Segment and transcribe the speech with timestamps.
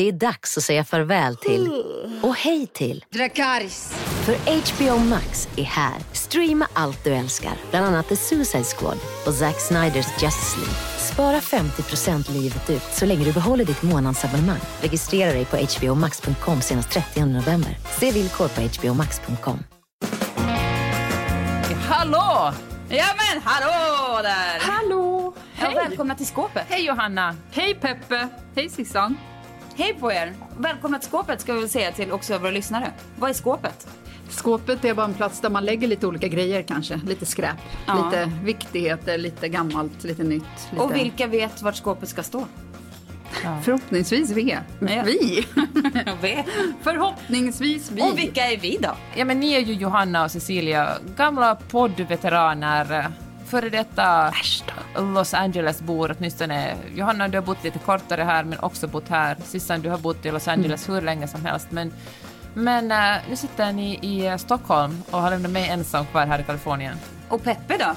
[0.00, 1.84] Det är dags att säga farväl till
[2.22, 3.92] och hej till Dracarys.
[4.24, 5.94] för HBO Max är här.
[6.12, 10.74] Streama allt du älskar, bland annat The Suicide Squad och Zack Sniders Justice League.
[10.98, 14.60] Spara 50% livet ut så länge du behåller ditt månadsabonnemang.
[14.80, 17.78] Registrera dig på hbomax.com senast 30 november.
[17.98, 19.58] Se villkor på hbomax.com.
[21.88, 22.52] Hallå!
[22.88, 24.60] Ja men hallå där!
[24.60, 25.34] Hallå!
[25.60, 26.66] Ja, välkomna till skåpet.
[26.68, 27.36] Hej Johanna!
[27.52, 28.28] Hej Peppe!
[28.54, 29.16] Hej Sissan!
[29.76, 30.32] Hej på er!
[30.58, 32.90] Välkomna till skåpet ska vi väl säga till också våra lyssnare.
[33.18, 33.88] Vad är skåpet?
[34.28, 37.00] Skåpet är bara en plats där man lägger lite olika grejer kanske.
[37.06, 38.04] Lite skräp, Ja.
[38.04, 40.42] lite viktigheter, lite gammalt, lite nytt.
[40.70, 40.82] Lite...
[40.82, 42.46] Och vilka vet vart skåpet ska stå?
[43.62, 44.56] Förhoppningsvis vi.
[44.80, 45.02] Ja.
[45.06, 45.46] Vi!
[46.82, 48.02] Förhoppningsvis vi.
[48.02, 48.90] Och vilka är vi då?
[49.16, 53.08] Ja men ni är ju Johanna och Cecilia, gamla poddveteraner,
[53.50, 54.32] före detta
[54.96, 56.76] Los Angeles-bor åtminstone.
[56.94, 59.36] Johanna du har bott lite kortare här men också bott här.
[59.44, 61.92] Sissan du har bott i Los Angeles hur länge som helst men
[62.54, 66.38] men eh, nu sitter ni i eh, Stockholm och har lämnat mig ensam kvar här
[66.38, 66.96] i Kalifornien.
[67.28, 67.94] Och Peppe då?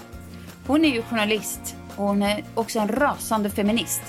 [0.67, 4.01] Hon är ju journalist och hon är också en rasande feminist.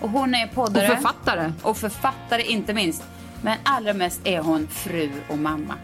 [0.00, 0.86] Och hon är Och poddare.
[0.86, 1.52] författare.
[1.62, 3.04] Och författare inte minst.
[3.42, 5.74] Men allra mest är hon fru och mamma.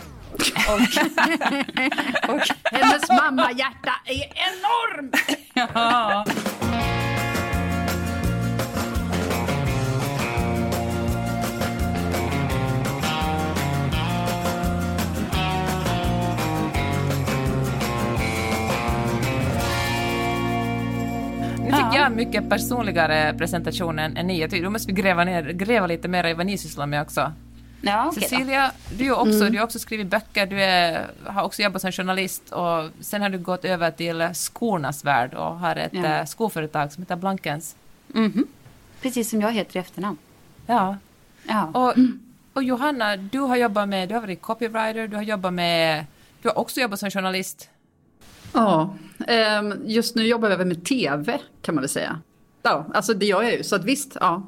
[0.51, 5.17] Och, och, Hennes mammahjärta är enormt!
[5.75, 6.25] ja.
[21.65, 24.41] Nu tycker jag mycket personligare presentationen än ni.
[24.41, 27.03] Jag tycker, då måste vi gräva, ner, gräva lite mer i vad ni sysslar med
[27.03, 27.33] också.
[27.85, 28.21] Ja, då.
[28.21, 31.93] Cecilia, du, är också, du har också skrivit böcker, du är, har också jobbat som
[31.93, 36.05] journalist och sen har du gått över till skornas värld och har ett Ja.
[36.05, 37.77] eh, skoföretag som heter Blankens.
[38.07, 38.47] Mhm.
[39.01, 40.19] Precis som jag heter i efternamn.
[40.67, 40.97] Ja.
[41.49, 41.67] Ja.
[41.75, 41.95] Och,
[42.53, 46.05] och Johanna, du har jobbat med, du har varit copywriter, du har jobbat med,
[46.43, 47.69] du har också jobbat som journalist.
[48.53, 48.95] Ja,
[49.29, 52.19] ehm, just nu jobbar jag med TV kan man väl säga.
[52.63, 54.43] Ja, alltså det gör jag ju, så att visst, ja.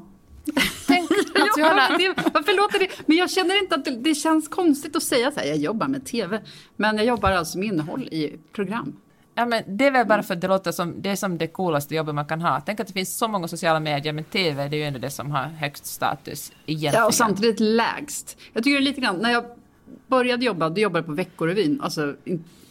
[1.56, 2.14] Jag Johanna, TV.
[2.34, 2.88] Varför låter det?
[3.06, 5.88] Men jag känner inte att det, det känns konstigt att säga så här, jag jobbar
[5.88, 6.40] med TV.
[6.76, 8.96] Men jag jobbar alltså med innehåll i program.
[9.34, 11.46] Ja, men det är väl bara för att det låter som det är som det
[11.46, 12.60] coolaste jobbet man kan ha.
[12.60, 15.10] Tänk att det finns så många sociala medier, men TV det är ju ändå det
[15.10, 16.94] som har högst status egentligen.
[16.94, 18.38] Ja, och samtidigt lägst.
[18.52, 19.44] Jag tycker det är lite grann, när jag
[20.06, 21.80] började jobba, då jobbade jag på Veckorevyn.
[21.80, 22.14] Alltså,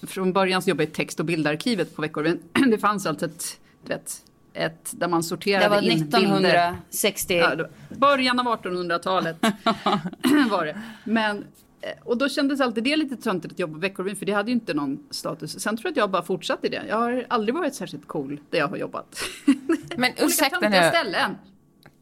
[0.02, 2.40] från början så jobbade jag i text och bildarkivet på Veckorevyn.
[2.72, 4.22] Det fanns alltså ett, du vet,
[4.54, 6.18] ett där man sorterade Det var in bilder.
[6.20, 7.34] 1960.
[7.38, 9.38] Ja, det var början av 1800-talet
[10.52, 10.82] var det.
[11.04, 11.38] Men,
[11.82, 14.50] eh, och då kändes alltid det lite töntigt att jobba på Veckorevyn för det hade
[14.52, 15.60] ju inte någon status.
[15.60, 16.82] Sen tror jag att jag bara fortsatte i det.
[16.90, 19.16] Jag har aldrig varit särskilt cool där jag har jobbat.
[19.98, 21.36] Men ursäkta nu, ställen.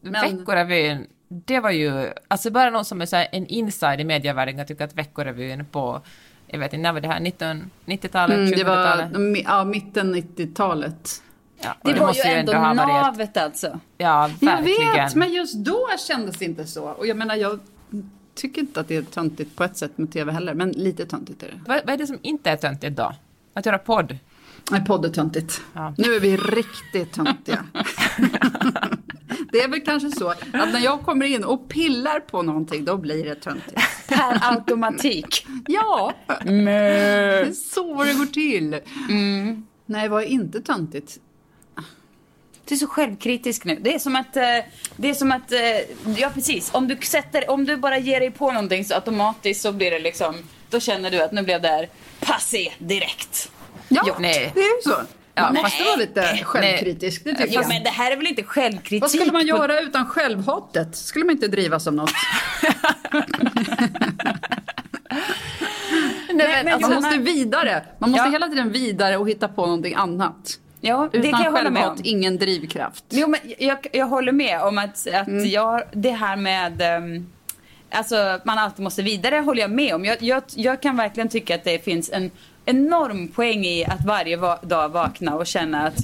[0.01, 4.57] Men- Veckorevyn, det var ju, alltså bara någon som är så en inside i medievärlden
[4.57, 6.01] kan tycka att Veckorevyn på,
[6.47, 9.11] jag vet inte, när var det här, 1990-talet, Mm, det var 20-talet?
[9.11, 11.23] mi- ja, mitten 90-talet.
[11.63, 13.79] Ja, Det var ju ändå ha varit ett- navet alltså.
[13.97, 14.93] Ja, Jag verkligen.
[14.93, 16.83] vet, men just då kändes det inte så.
[16.83, 17.59] Och jag menar, jag
[18.35, 21.43] tycker inte att det är töntigt på ett sätt med tv heller, men lite töntigt
[21.43, 21.59] är det.
[21.67, 23.13] Vad, vad är det som inte är töntigt då?
[23.53, 24.17] Att göra podd?
[24.71, 25.61] Nej, podd är töntigt.
[25.73, 25.93] Ja.
[25.97, 27.63] Nu är vi riktigt töntiga.
[29.51, 32.97] det är väl kanske så att när jag kommer in och pillar på någonting, då
[32.97, 33.81] blir det töntigt.
[34.07, 35.47] Per automatik.
[35.67, 38.79] Ja, det är så det går till.
[39.85, 41.19] Nej, vad är inte töntigt?
[42.71, 43.77] Du är så självkritisk nu.
[43.81, 44.43] Det är som att, eh,
[44.95, 45.59] det är som att, eh,
[46.17, 46.69] ja precis.
[46.73, 49.99] Om du sätter, om du bara ger dig på någonting så automatiskt så blir det
[49.99, 50.35] liksom,
[50.69, 51.89] då känner du att nu blev det här
[52.19, 53.51] passé direkt.
[53.89, 54.51] Ja, Jo, nej.
[54.53, 54.89] det är ju så.
[54.89, 57.67] Man Ja, måste vara lite självkritisk, det tycker jag.
[57.67, 59.01] men det här är väl inte självkritik?
[59.01, 60.95] Vad skulle man på- göra utan självhatet?
[60.95, 62.11] Skulle man inte drivas av något?
[66.33, 67.83] Nej, men, men alltså, Man måste vidare.
[67.99, 68.31] Man måste Ja.
[68.31, 70.59] hela tiden vidare och hitta på någonting annat.
[70.81, 71.97] Ja, det Utan kan jag hålla med om.
[72.03, 73.03] ingen drivkraft.
[73.09, 75.49] Jo, men jag, jag håller med om att, att Mm.
[75.49, 77.27] jag, det här med um,
[77.93, 80.05] Alltså man alltid måste vidare håller jag med om.
[80.05, 82.31] Jag, jag, jag kan verkligen tycka att det finns en
[82.65, 85.97] enorm poäng i att varje va- dag vakna och känna att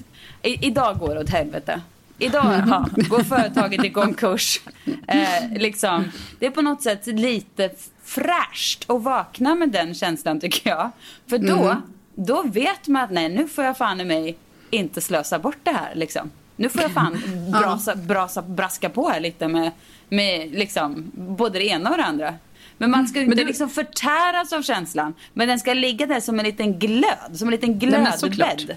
[0.43, 1.81] i, idag går det åt helvete.
[2.19, 2.43] Idag
[3.09, 4.61] går företaget i konkurs.
[5.07, 6.03] Eh, liksom.
[6.39, 7.69] Det är på något sätt lite
[8.03, 10.89] fräscht att vakna med den känslan tycker jag.
[11.29, 11.81] För då, mm.
[12.15, 14.37] då vet man att nej, nu får jag fan i mig
[14.69, 15.95] inte slösa bort det här.
[15.95, 16.31] Liksom.
[16.55, 17.21] Nu får jag fan
[17.51, 19.71] brasa, brasa, braska på här lite med,
[20.09, 22.33] med liksom, både det ena och det andra.
[22.77, 23.45] Men man ska ju inte du...
[23.45, 25.13] liksom förtäras av känslan.
[25.33, 28.75] Men den ska ligga där som en liten glöd, som en liten glödbädd.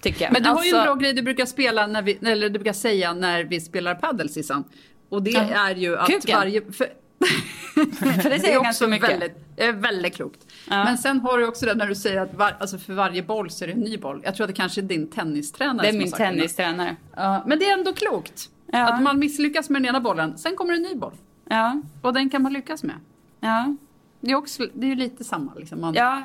[0.00, 0.32] Tycker jag.
[0.32, 2.58] Men du har ju en alltså- bra grej du brukar spela när vi, eller du
[2.58, 4.64] brukar säga när vi spelar padel Sissan.
[5.08, 5.40] Och det ja.
[5.40, 6.36] är ju att Kuken.
[6.38, 6.72] varje...
[6.72, 6.86] För,
[7.74, 9.10] för det säger det ganska mycket.
[9.10, 10.46] Väldigt, väldigt klokt.
[10.70, 10.84] Ja.
[10.84, 13.50] Men sen har du också det när du säger att var, alltså för varje boll
[13.50, 14.20] så är det en ny boll.
[14.24, 16.96] Jag tror att det kanske är din tennistränare Det är min tennistränare.
[17.16, 18.48] Ja, men det är ändå klokt.
[18.66, 18.88] Ja.
[18.88, 21.14] Att man misslyckas med den ena bollen, sen kommer en ny boll.
[21.48, 21.82] Ja.
[22.02, 22.96] Och den kan man lyckas med.
[23.40, 23.76] Ja.
[24.20, 25.54] Det är, också, det är ju lite samma.
[25.54, 25.80] Liksom.
[25.80, 26.22] Man, ja.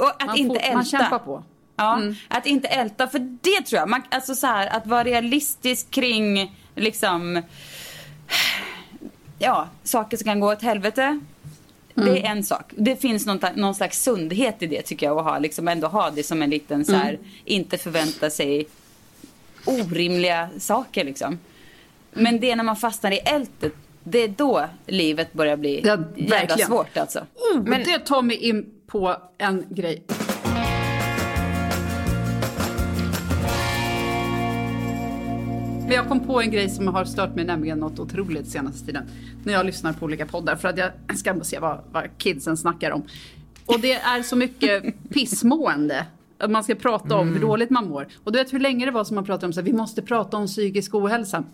[0.00, 0.74] Och att man inte får, älta.
[0.74, 1.44] Man kämpar på.
[1.76, 2.14] Ja, mm.
[2.28, 3.06] att inte älta.
[3.06, 3.88] För det tror jag.
[3.88, 7.42] Man, alltså så här, att vara realistisk kring liksom
[9.38, 11.02] ja, saker som kan gå åt helvete.
[11.02, 11.20] Mm.
[11.94, 12.72] Det är en sak.
[12.76, 15.18] Det finns någon, någon slags sundhet i det tycker jag.
[15.18, 17.24] Att ha, liksom ändå ha det som en liten så här, mm.
[17.44, 18.66] inte förvänta sig
[19.64, 21.38] orimliga saker liksom.
[22.12, 23.72] Men det är när man fastnar i ältet
[24.10, 27.18] det är då livet börjar bli ja, jävla svårt alltså.
[27.18, 30.02] Oh, Men det tar mig in på en grej.
[35.88, 39.04] Men jag kom på en grej som har stört mig nämligen något otroligt senaste tiden.
[39.44, 42.90] När jag lyssnar på olika poddar för att jag ska se vad, vad kidsen snackar
[42.90, 43.02] om.
[43.66, 46.06] Och det är så mycket pissmående.
[46.38, 47.34] Att man ska prata om mm.
[47.34, 48.08] hur dåligt man mår.
[48.24, 50.02] Och du vet hur länge det var som man pratade om så här, vi måste
[50.02, 51.44] prata om psykisk ohälsa.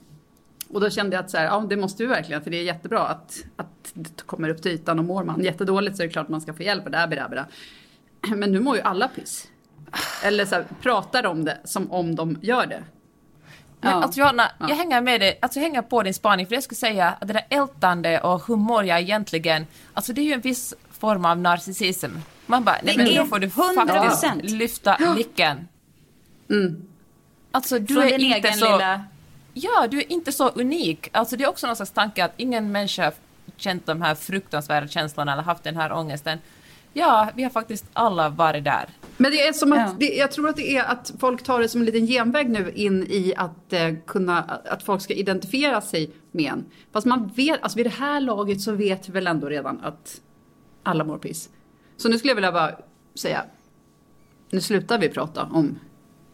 [0.68, 2.62] Och då kände jag att så här, ja, det måste vi verkligen, för det är
[2.62, 6.12] jättebra att, att det kommer upp till ytan och mår man jättedåligt så är det
[6.12, 7.46] klart att man ska få hjälp och där, där, där.
[8.36, 9.48] Men nu mår ju alla piss.
[10.24, 12.82] Eller så här, pratar om det som om de gör det.
[13.84, 14.66] Men alltså Johanna, ja.
[14.68, 17.28] jag hänger med dig, alltså jag hänger på din spaning, för jag skulle säga att
[17.28, 21.24] det där ältande och hur mår jag egentligen, alltså det är ju en viss form
[21.24, 22.10] av narcissism.
[22.46, 23.74] Man bara, nej men då får du 100%.
[23.74, 25.68] faktiskt lyfta blicken.
[26.50, 26.86] Mm.
[27.50, 28.72] Alltså du Från är inte så...
[28.72, 29.04] Lilla
[29.54, 31.08] Ja, du är inte så unik.
[31.12, 33.12] Alltså det är också någon slags tanke att ingen människa
[33.56, 36.38] känt de här fruktansvärda känslorna eller haft den här ångesten.
[36.92, 38.88] Ja, vi har faktiskt alla varit där.
[39.16, 39.96] Men det är som att, ja.
[39.98, 42.72] det, jag tror att det är att folk tar det som en liten genväg nu
[42.74, 46.64] in i att eh, kunna, att folk ska identifiera sig med en.
[46.92, 50.20] Fast man vet, alltså vid det här laget så vet vi väl ändå redan att
[50.82, 51.48] alla mår piss.
[51.96, 52.78] Så nu skulle jag vilja bara
[53.14, 53.44] säga,
[54.50, 55.78] nu slutar vi prata om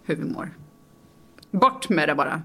[0.04, 0.50] hur vi mår.
[1.50, 2.42] Bort med det bara.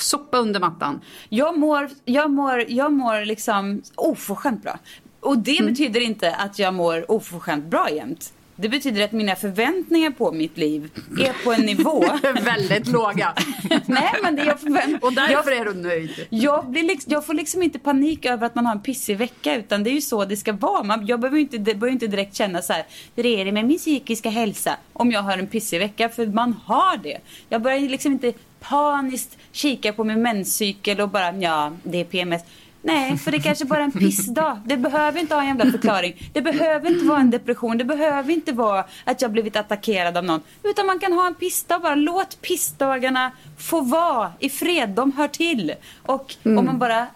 [0.00, 1.00] Sopa under mattan.
[1.28, 4.78] Jag mår, jag mår, jag mår liksom oförskämt bra.
[5.20, 5.72] Och det mm.
[5.72, 8.32] betyder inte att jag mår oförskämt bra jämt.
[8.58, 12.04] Det betyder att mina förväntningar på mitt liv är på en nivå...
[12.44, 13.34] Väldigt låga.
[13.86, 15.02] Nej, men det jag förvänt...
[15.02, 16.26] Och därför jag, är du nöjd.
[16.30, 19.56] Jag, blir liksom, jag får liksom inte panik över att man har en pissig vecka,
[19.56, 20.82] utan det är ju så det ska vara.
[20.82, 22.86] Man, jag behöver inte, behöver inte direkt känna så här,
[23.16, 24.76] hur är det med min psykiska hälsa?
[24.92, 27.18] Om jag har en pissig vecka, för man har det.
[27.48, 32.42] Jag börjar liksom inte paniskt kika på min menscykel och bara, ja, det är PMS.
[32.86, 34.60] Nej, för det kanske bara är en pissdag.
[34.64, 36.30] Det behöver inte ha en jävla förklaring.
[36.32, 37.78] Det behöver inte vara en depression.
[37.78, 40.40] Det behöver inte vara att jag blivit attackerad av någon.
[40.62, 41.94] Utan man kan ha en pissdag bara.
[41.94, 44.88] Låt pissdagarna få vara i fred.
[44.88, 45.74] De hör till.
[46.02, 46.58] Och mm.
[46.58, 47.06] om man bara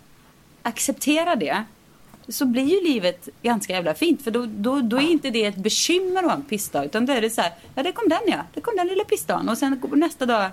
[0.63, 1.65] accepterar det
[2.29, 4.23] så blir ju livet ganska jävla fint.
[4.23, 6.85] För då, då, då är inte det ett bekymmer att ha en pissdag.
[6.85, 8.45] Utan då är det så här, ja det kom den ja.
[8.55, 9.49] Det kom den lilla pissdagen.
[9.49, 10.51] Och sen nästa dag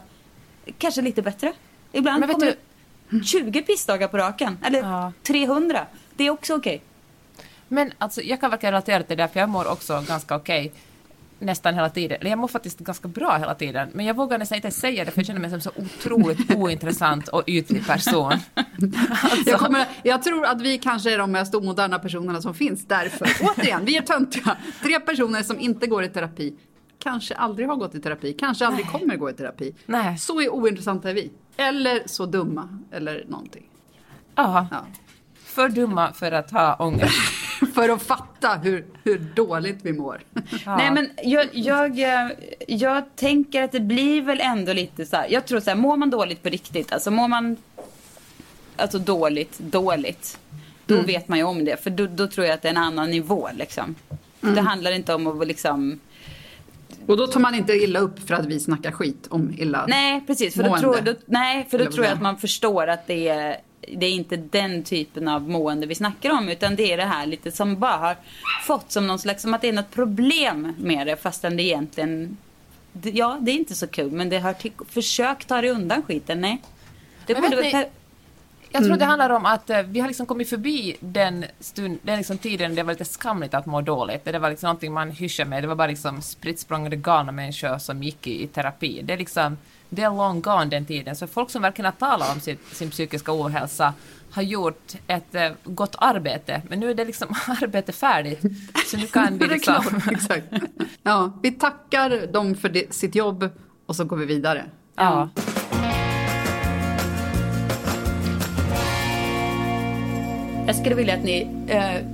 [0.77, 1.53] kanske lite bättre.
[1.91, 2.55] Ibland kommer du,
[3.25, 4.57] 20 pissdagar på raken.
[4.63, 5.11] Eller ja.
[5.23, 5.85] 300.
[6.15, 6.75] Det är också okej.
[6.75, 7.45] Okay.
[7.67, 10.65] Men alltså, jag kan verkligen relatera till det, för jag mår också ganska okej.
[10.65, 10.81] Okay
[11.39, 12.17] nästan hela tiden.
[12.19, 13.89] Eller jag mår faktiskt ganska bra hela tiden.
[13.93, 17.27] Men jag vågar nästan inte säga det för jag känner mig som så otroligt ointressant
[17.27, 18.33] och ytlig person.
[18.33, 19.49] Alltså.
[19.49, 23.27] Jag, kommer, jag, tror att vi kanske är de mest omoderna personerna som finns därför.
[23.41, 24.57] Återigen, vi är töntiga.
[24.83, 26.55] Tre personer som inte går i terapi.
[26.99, 28.33] Kanske aldrig har gått i terapi.
[28.33, 28.99] Kanske aldrig Nej.
[28.99, 29.75] kommer gå i terapi.
[29.85, 30.17] Nej.
[30.17, 31.31] Så är ointressanta är vi.
[31.57, 33.63] Eller så dumma, eller någonting.
[34.35, 34.67] Aha.
[34.71, 34.85] Ja.
[35.35, 37.15] För dumma för att ha ångest.
[37.75, 40.21] för att fatta hur, hur dåligt vi mår.
[40.65, 40.77] Ja.
[40.77, 41.99] Nej men jag, jag,
[42.67, 45.27] jag tänker att det blir väl ändå lite så här.
[45.29, 47.57] Jag tror så här, mår man dåligt på riktigt, alltså mår man
[48.75, 50.39] alltså dåligt, dåligt.
[50.85, 51.05] Då mm.
[51.05, 53.11] vet man ju om det, för då, då, tror jag att det är en annan
[53.11, 53.95] nivå liksom.
[54.41, 54.55] Mm.
[54.55, 55.99] Det handlar inte om att liksom
[57.07, 60.23] och då tar man inte illa upp för att vi snackar skit om illa Nej,
[60.27, 60.55] precis.
[60.55, 63.57] För då, tror, då, nej, för då tror jag att man förstår att det är,
[63.97, 66.49] det är inte den typen av mående vi snackar om.
[66.49, 68.15] Utan det är det här lite som bara har
[68.65, 71.15] fått som någon slags, som att det är något problem med det.
[71.15, 72.37] Fastän det egentligen,
[73.03, 74.11] ja det är inte så kul.
[74.11, 76.61] Men det har till, försök ta dig undan skiten, nej.
[77.25, 77.85] Det Men borde ni-
[78.77, 82.17] Jag tror det handlar om att eh, vi har liksom kommit förbi den, stund, den
[82.17, 84.25] liksom tiden det var lite skamligt att må dåligt.
[84.25, 85.63] Det var liksom någonting man hyschade med.
[85.63, 89.01] Det var bara liksom spritt galna människor som gick i, i terapi.
[89.03, 89.57] Det är liksom,
[89.89, 91.15] det är long gone den tiden.
[91.15, 93.93] Så folk som verkligen har talat om sitt, sin psykiska ohälsa
[94.31, 96.62] har gjort ett eh, gott arbete.
[96.69, 97.27] Men nu är det liksom
[97.62, 98.41] arbete färdigt.
[98.86, 100.01] Så nu kan vi liksom...
[100.12, 100.46] exakt.
[101.03, 103.50] Ja, vi tackar dem för det, sitt jobb
[103.86, 104.65] och så går vi vidare.
[104.96, 105.29] Ja.
[110.67, 112.05] Jag skulle vilja att ni eh,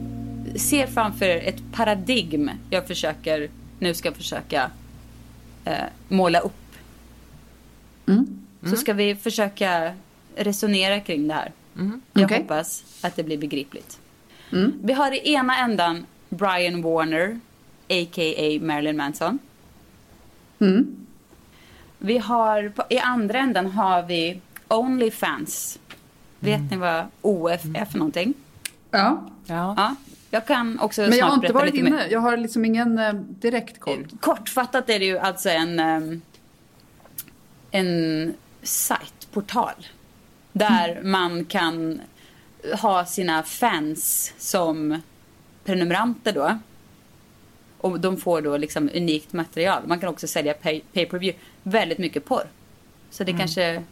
[0.55, 4.71] ser framför er ett paradigm jag försöker, nu ska försöka
[5.65, 5.73] eh,
[6.07, 6.53] måla upp.
[8.69, 9.93] Så ska vi försöka
[10.35, 11.51] resonera kring det här.
[12.13, 12.37] Jag Okej.
[12.37, 13.99] hoppas att det blir begripligt.
[14.83, 17.39] Vi har i ena ändan Brian Warner,
[17.89, 18.59] a.k.a.
[18.61, 19.39] Marilyn Manson.
[21.97, 25.79] Vi har, I andra änden har vi Onlyfans.
[26.39, 28.33] Vet ni vad OF är för någonting?
[28.97, 29.73] Ja, Ja.
[29.77, 29.95] Ja,
[30.31, 31.79] jag kan också men jag har inte varit mer.
[31.79, 32.07] inne.
[32.07, 34.07] Jag har liksom ingen eh, direkt koll.
[34.19, 36.21] Kortfattat är det ju alltså en, ehm,
[37.71, 38.33] en
[38.63, 39.87] sajt, portal.
[40.51, 42.01] Där man kan
[42.81, 45.01] ha sina fans som
[45.63, 46.57] prenumeranter då.
[47.77, 49.83] Och de får då liksom unikt material.
[49.87, 52.47] Man kan också sälja pay, pay per view Väldigt mycket porr.
[53.09, 53.83] Så det kanske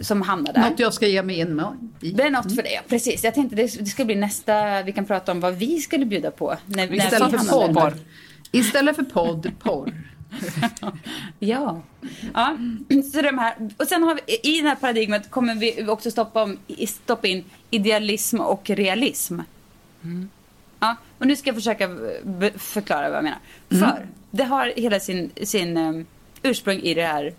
[0.00, 0.70] som hamnar där.
[0.70, 1.90] Något jag ska ge mig in med.
[2.00, 3.24] Det är något för det, precis.
[3.24, 6.30] Jag tänkte det, det ska bli nästa, vi kan prata om vad vi skulle bjuda
[6.30, 6.56] på.
[6.66, 7.94] När, när Istället vi för podd.
[8.52, 9.92] Istället för podd, porr.
[11.38, 11.82] Ja.
[12.34, 12.56] ja.
[13.12, 16.42] Så de här, och sen har vi, i det här paradigmet kommer vi också stoppa,
[16.42, 16.58] om,
[16.88, 19.40] stoppa in idealism och realism.
[20.80, 21.90] Ja, och nu ska jag försöka
[22.56, 23.38] förklara vad jag menar.
[23.68, 26.06] För det har hela sin, sin um,
[26.42, 27.34] ursprung i det här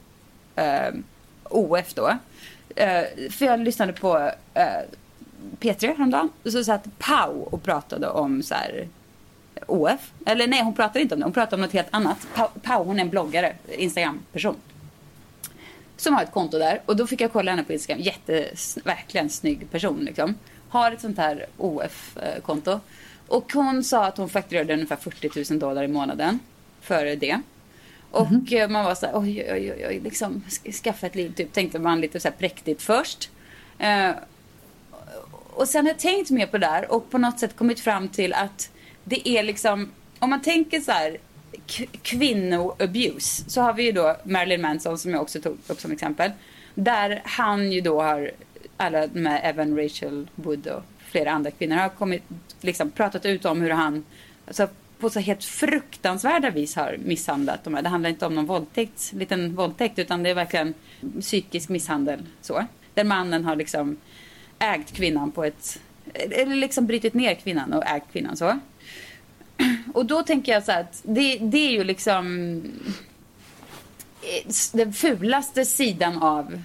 [0.91, 1.03] um,
[1.49, 2.07] OF då.
[2.07, 4.85] Uh, för jag lyssnade på eh, uh,
[5.59, 6.29] P3 häromdagen.
[6.43, 8.87] Och så satt Pau och pratade om så här
[9.67, 10.11] OF.
[10.25, 11.25] Eller nej, hon pratade inte om det.
[11.25, 12.27] Hon pratade om något helt annat.
[12.35, 14.55] Pau, Pau hon är en bloggare, Instagram-person.
[15.97, 16.81] Som har ett konto där.
[16.85, 18.01] Och då fick jag kolla henne på Instagram.
[18.01, 18.49] Jätte,
[18.83, 20.35] verkligen snygg person liksom.
[20.69, 22.71] Har ett sånt här OF-konto.
[22.71, 22.79] Eh,
[23.27, 26.39] och hon sa att hon fakturerade ungefär 40 000 dollar i månaden
[26.81, 27.41] för det.
[28.15, 31.33] Och eh, man var så här, oj, oj, oj, oj, liksom sk- skaffa ett liv,
[31.35, 33.29] typ tänkte man lite så här präktigt först.
[33.79, 34.11] Eh,
[35.53, 38.07] och sen har jag tänkt mer på det där och på något sätt kommit fram
[38.07, 38.69] till att
[39.03, 41.17] det är liksom, om man tänker så här
[42.01, 46.31] kvinnoabuse så har vi ju då Marilyn Manson som jag också tog upp som exempel.
[46.75, 48.31] Där han ju då har,
[48.77, 52.23] alla med även Rachel Wood och flera andra kvinnor har kommit,
[52.61, 54.05] liksom pratat ut om hur han,
[54.47, 54.67] alltså
[54.99, 57.81] på så helt fruktansvärda vis har misshandlat de här.
[57.81, 60.73] Det handlar inte om någon våldtäkt, liten våldtäkt utan det är verkligen
[61.21, 62.65] psykisk misshandel så.
[62.93, 63.97] Där mannen har liksom
[64.59, 65.79] ägt kvinnan på ett,
[66.13, 68.59] eller liksom brutit ner kvinnan och ägt kvinnan så.
[69.93, 72.55] Och då tänker jag så här att det, det är ju liksom
[74.21, 76.61] eh, den fulaste sidan av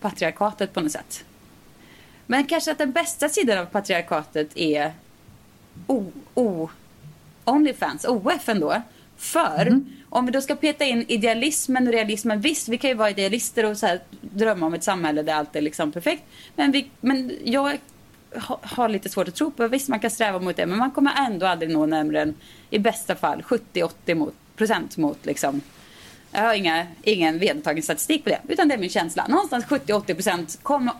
[0.00, 1.24] patriarkatet på något sätt.
[2.26, 4.92] Men kanske att den bästa sidan av patriarkatet är
[5.86, 6.68] o, o,
[7.44, 8.82] Onlyfans, OF ändå.
[9.16, 13.10] För om vi då ska peta in idealismen och realismen, visst vi kan ju vara
[13.10, 16.22] idealister och så här, drömma om ett samhälle där allt är liksom perfekt.
[16.56, 17.78] Men, vi, men jag
[18.34, 20.90] ha- har lite svårt att tro på, visst man kan sträva mot det men man
[20.90, 22.34] kommer ändå aldrig nå närmare än
[22.70, 25.60] i bästa fall 70-80 mot, procent mot liksom
[26.34, 29.26] jag har inga, ingen vedertagen statistik på det, utan det är min känsla.
[29.28, 30.90] Någonstans 70-80 procent kom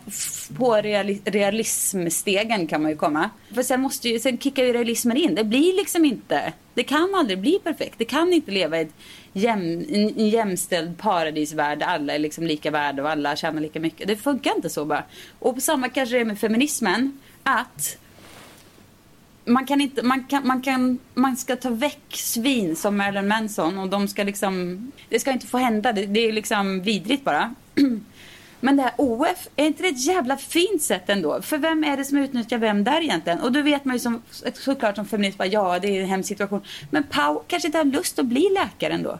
[0.57, 3.29] på reali- realismstegen kan man ju komma.
[3.53, 5.35] För sen, måste ju, sen kickar ju realismen in.
[5.35, 7.95] Det blir liksom inte, det kan aldrig bli perfekt.
[7.97, 8.93] Det kan inte leva i ett
[9.33, 14.07] jäm, en jämställd paradisvärld där alla är liksom lika värda och alla tjänar lika mycket.
[14.07, 15.03] Det funkar inte så bara.
[15.39, 17.97] Och på samma kanske det är med feminismen, att
[19.45, 23.77] man kan inte, man kan, man kan, man ska ta väck svin som Marilyn Manson
[23.77, 27.55] och de ska liksom, det ska inte få hända, det, det är liksom vidrigt bara.
[28.59, 31.41] Men det här OF, är inte det ett jävla fint sätt ändå?
[31.41, 33.39] För vem är det som utnyttjar vem där egentligen?
[33.39, 34.21] Och då vet man ju som,
[34.53, 36.61] såklart som feminist bara, ja det är en hemsk situation.
[36.91, 39.19] Men Pau kanske inte har lust att bli läkare ändå.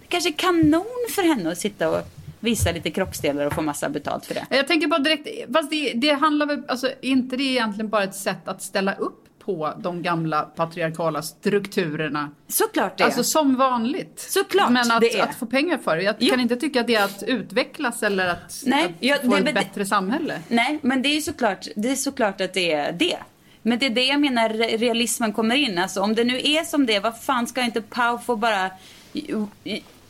[0.00, 2.06] Det kanske är kanon för henne att sitta och
[2.40, 4.46] visa lite kroppsdelar och få massa betalt för det.
[4.50, 8.04] Jag tänker bara direkt, fast det, det handlar väl, alltså är inte det egentligen bara
[8.04, 12.30] ett sätt att ställa upp på de gamla patriarkala strukturerna?
[12.48, 13.04] Såklart det.
[13.04, 14.20] Alltså som vanligt.
[14.28, 15.22] Såklart Men att, det är.
[15.22, 16.02] att få pengar för det.
[16.02, 16.30] Jag Jo.
[16.30, 19.38] kan inte tycka att det är att utvecklas eller att, Nej, att jag- få det-
[19.38, 20.38] ett det- bättre samhälle.
[20.48, 23.16] Nej, men det är såklart, det är såklart att det är det.
[23.62, 25.78] Men det är det jag menar re- realismen kommer in.
[25.78, 28.70] Alltså om det nu är som det, vad fan ska inte Pau få bara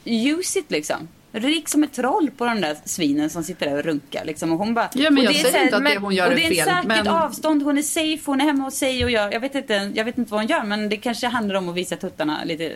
[0.04, 1.08] use it liksom?
[1.32, 4.24] Rik som ett troll på de där svinen som sitter där och runkar.
[4.24, 4.52] Liksom.
[4.52, 6.14] Och hon bara, Ja, men och jag det är säger här- inte att det hon
[6.14, 8.44] gör och är det är fel, ett säkert men- avstånd, hon är safe, hon är
[8.44, 10.88] hemma hos sig och gör, jag vet, inte, jag vet inte vad hon gör men
[10.88, 12.72] det kanske handlar om att visa tuttarna lite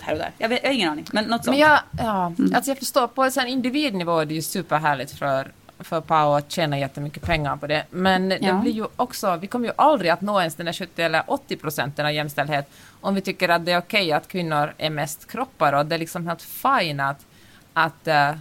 [0.00, 0.30] här och där.
[0.38, 1.58] Jag, vet, jag har ingen aning, men något sånt.
[1.58, 6.00] Men jag, ja, alltså jag förstår, på en individnivå är det ju superhärligt för, för
[6.00, 7.84] Pau att tjäna jättemycket pengar på det.
[7.90, 8.54] Men det Ja.
[8.54, 11.56] blir ju också, vi kommer ju aldrig att nå ens den där 70 eller 80
[11.56, 12.70] procenten av jämställdhet
[13.00, 15.98] om vi tycker att det är okej att kvinnor är mest kroppar och det är
[15.98, 17.26] liksom helt fine att,
[17.72, 18.34] att, eh,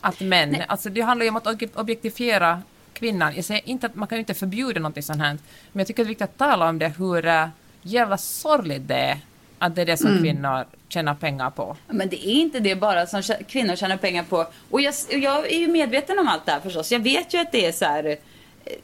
[0.00, 3.36] att män, alltså det handlar ju om att ob- objektifiera kvinnan.
[3.36, 5.38] Jag säger inte att man kan ju inte förbjuda någonting sånt här,
[5.72, 7.48] men jag tycker det är viktigt att tala om det, hur uh,
[7.82, 9.18] jävla sorgligt det är
[9.58, 11.76] att det är det som kvinnor tjänar pengar på.
[11.88, 14.46] Men det är inte det bara som kvinnor tjänar pengar på.
[14.70, 16.92] Och jag, jag är ju medveten om allt det här förstås.
[16.92, 18.04] Jag vet ju att det är så här.
[18.04, 18.16] eh,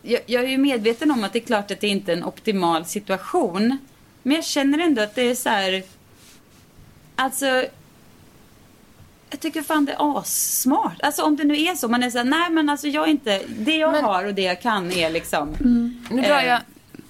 [0.03, 2.25] Jag, jag är ju medveten om att det är klart att det inte är en
[2.25, 3.79] optimal situation.
[4.23, 5.83] Men jag känner ändå att det är så här.
[7.17, 7.65] Alltså.
[9.33, 10.97] Jag tycker fan det är assmart.
[11.03, 11.89] Alltså om det nu är så.
[11.89, 13.41] Man är så här, nej men alltså jag är inte.
[13.49, 15.49] Det jag Men- har och det jag kan är liksom.
[16.11, 16.47] Nu drar Eh.
[16.47, 16.61] jag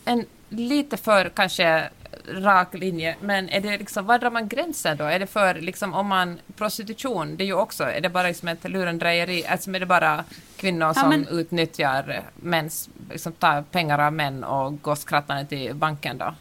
[0.04, 1.88] en lite för kanske
[2.28, 5.04] rak linje, men är det liksom, var drar man gränsen då?
[5.04, 8.48] Är det för liksom om man, prostitution, det är ju också, är det bara liksom
[8.48, 10.24] ett lurendrejeri, alltså är det bara
[10.56, 16.18] kvinnor som men- utnyttjar mäns, liksom tar pengar av män och går skrattande till banken
[16.18, 16.34] då?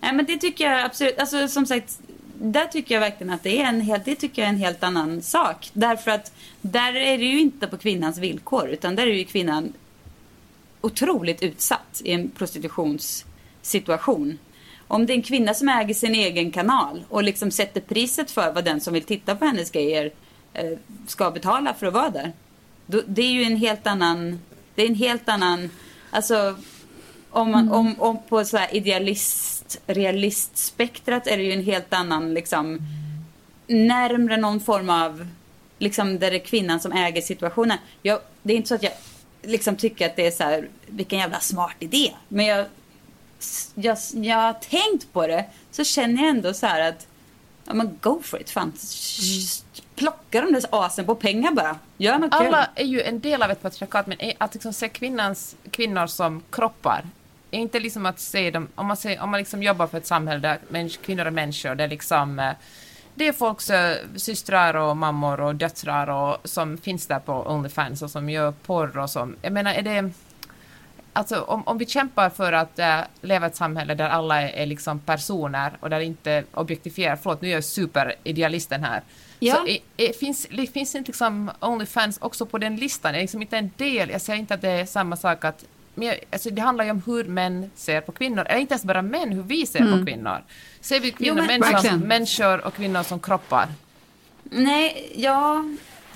[0.00, 1.98] Nej men det tycker jag absolut, alltså som sagt,
[2.38, 4.82] där tycker jag verkligen att det är en helt, det tycker jag är en helt
[4.82, 5.70] annan sak.
[5.72, 9.72] Därför att där är det ju inte på kvinnans villkor, utan där är ju kvinnan
[10.80, 14.38] otroligt utsatt i en prostitutionssituation.
[14.88, 18.52] Om det är en kvinna som äger sin egen kanal och liksom sätter priset för
[18.52, 20.12] vad den som vill titta på hennes grejer
[20.52, 22.32] eh, ska betala för att vara där.
[22.86, 24.40] Då, det är ju en helt annan,
[24.74, 25.70] det är en helt annan,
[26.10, 26.56] alltså
[27.30, 29.53] om, man, om, om på så här idealist,
[29.86, 32.78] realistspektrat är det ju en helt annan liksom
[33.66, 35.26] närmre någon form av
[35.78, 37.78] liksom där det är kvinnan som äger situationen.
[38.02, 38.92] Jag, det är inte så att jag
[39.42, 42.12] liksom tycker att det är så här vilken jävla smart idé.
[42.28, 42.66] Men jag,
[43.74, 47.06] jag, jag har tänkt på det så känner jag ändå så här att
[47.64, 48.72] ja men go for it fan.
[49.94, 51.78] Plocka de där asen på pengar bara.
[51.96, 52.46] Gör något kul.
[52.46, 56.42] Alla är ju en del av ett patriarkat, men att liksom se kvinnans, kvinnor som
[56.50, 57.04] kroppar
[57.54, 60.40] inte liksom att se dem, om man, ser, om man liksom jobbar för ett samhälle
[60.40, 62.52] där människ, kvinnor är människor, det är liksom eh,
[63.14, 68.02] det är folks eh, systrar och mammor och döttrar och, som finns där på Onlyfans
[68.02, 70.10] och som gör porr och som, jag menar är det
[71.16, 74.66] Alltså om, om vi kämpar för att eh, leva ett samhälle där alla är, är
[74.66, 79.02] liksom personer och där inte objektifierar, förlåt nu är jag superidealisten här.
[79.38, 79.54] Ja.
[79.54, 83.20] Så är, är, finns, det finns inte liksom Onlyfans också på den listan, det är
[83.20, 85.64] liksom inte en del, jag säger inte att det är samma sak att
[85.94, 88.84] men jag, alltså det handlar ju om hur män ser på kvinnor, eller inte ens
[88.84, 90.44] bara män, hur vi ser på kvinnor.
[90.80, 91.98] Ser vi kvinnor, men- män som Verkligen.
[92.00, 93.68] människor och kvinnor som kroppar?
[94.42, 95.64] Nej, ja...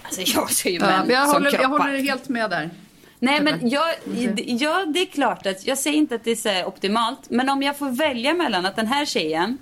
[0.03, 1.79] Alltså jag ser ju Ja, män men jag, som håller, jag kroppar.
[1.79, 2.71] håller helt med där.
[3.19, 3.89] Nej men jag,
[4.47, 7.31] ja det är klart att jag säger inte att det är optimalt.
[7.31, 9.59] Men om jag får välja mellan att den här tjejen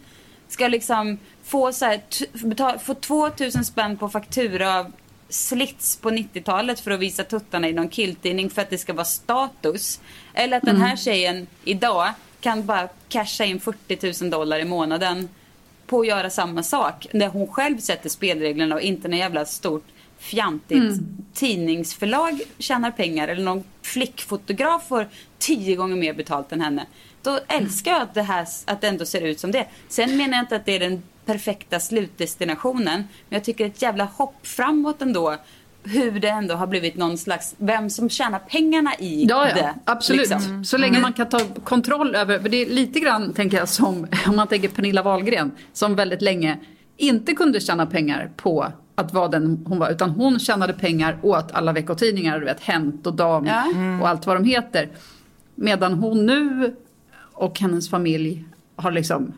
[0.49, 4.93] ska liksom få så här, få 2000 spänn på faktura av
[5.29, 9.05] slits på 90-talet för att visa tuttarna i någon killtidning för att det ska vara
[9.05, 10.01] status.
[10.35, 15.29] Eller att den här tjejen idag kan bara casha in 40 000 dollar i månaden
[15.87, 17.07] på att göra samma sak.
[17.13, 19.85] När hon själv sätter spelreglerna och inte något jävla stort
[20.19, 21.01] fjantigt
[21.35, 25.09] tidningsförlag tjänar pengar eller någon flickfotograf får
[25.39, 26.87] tio gånger mer betalt än henne.
[27.23, 29.67] Då älskar jag att det här att det ändå ser ut som det.
[29.89, 32.85] Sen menar jag inte att det är den perfekta slutdestinationen.
[33.29, 35.37] Men jag tycker ett jävla hopp framåt ändå.
[35.85, 39.61] Hur det ändå har blivit någon slags, vem som tjänar pengarna i Ja, det.
[39.61, 40.31] ja absolut.
[40.31, 40.65] liksom.
[40.65, 44.07] Så länge man kan ta kontroll över, för det är lite grann tänker jag som,
[44.27, 46.59] om man tänker Pernilla Wahlgren, som väldigt länge
[46.97, 51.53] inte kunde tjäna pengar på att vara den hon var, utan hon tjänade pengar åt
[51.53, 53.65] alla veckotidningar, du vet Hänt och Dam Ja.
[54.01, 54.89] och allt vad de heter.
[55.55, 56.77] Medan hon nu
[57.19, 58.45] och hennes familj
[58.77, 59.33] har liksom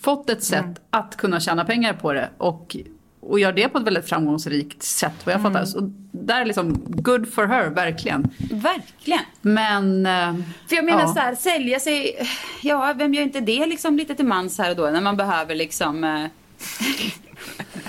[0.00, 2.76] fått ett sätt att kunna tjäna pengar på det och,
[3.20, 5.64] och gör det på ett väldigt framgångsrikt sätt vad jag fattar.
[5.64, 8.30] Så där är liksom good for her, verkligen.
[8.50, 9.20] Verkligen.
[9.40, 10.06] Men...
[10.06, 10.34] eh,
[10.68, 11.08] För jag menar ja.
[11.14, 12.28] så här, sälja sig,
[12.62, 15.54] ja vem gör inte det liksom lite till mans här och då när man behöver
[15.54, 16.24] liksom eh,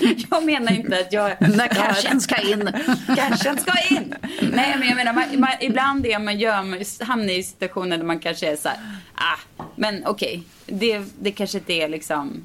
[0.30, 1.36] Jag menar inte att jag...
[1.40, 2.70] När cashen ska in.
[3.16, 4.14] Cashen ska in!
[4.40, 8.04] Nej men jag menar, man, man, ibland är man, gör man, hamnar i situationer där
[8.04, 8.78] man kanske är så här,
[9.14, 12.44] ah, men okej, det, det kanske inte är liksom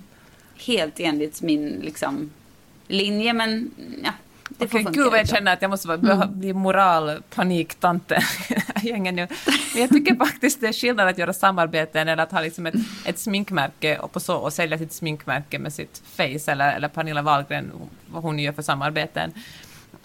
[0.58, 2.32] helt enligt min liksom
[2.88, 3.72] linje men
[4.04, 4.12] ja.
[4.50, 8.22] Det får funka, gud vad jag känner att jag måste vara, behöva bli moralpaniktanten
[8.84, 9.28] i gänget nu.
[9.74, 12.76] Men jag tycker faktiskt det är skillnad att göra samarbeten än att ha liksom ett,
[13.06, 17.22] ett sminkmärke och, på så, och sälja sitt sminkmärke med sitt face eller, eller Pernilla
[17.22, 17.72] Wahlgren,
[18.08, 19.34] vad hon gör för samarbeten.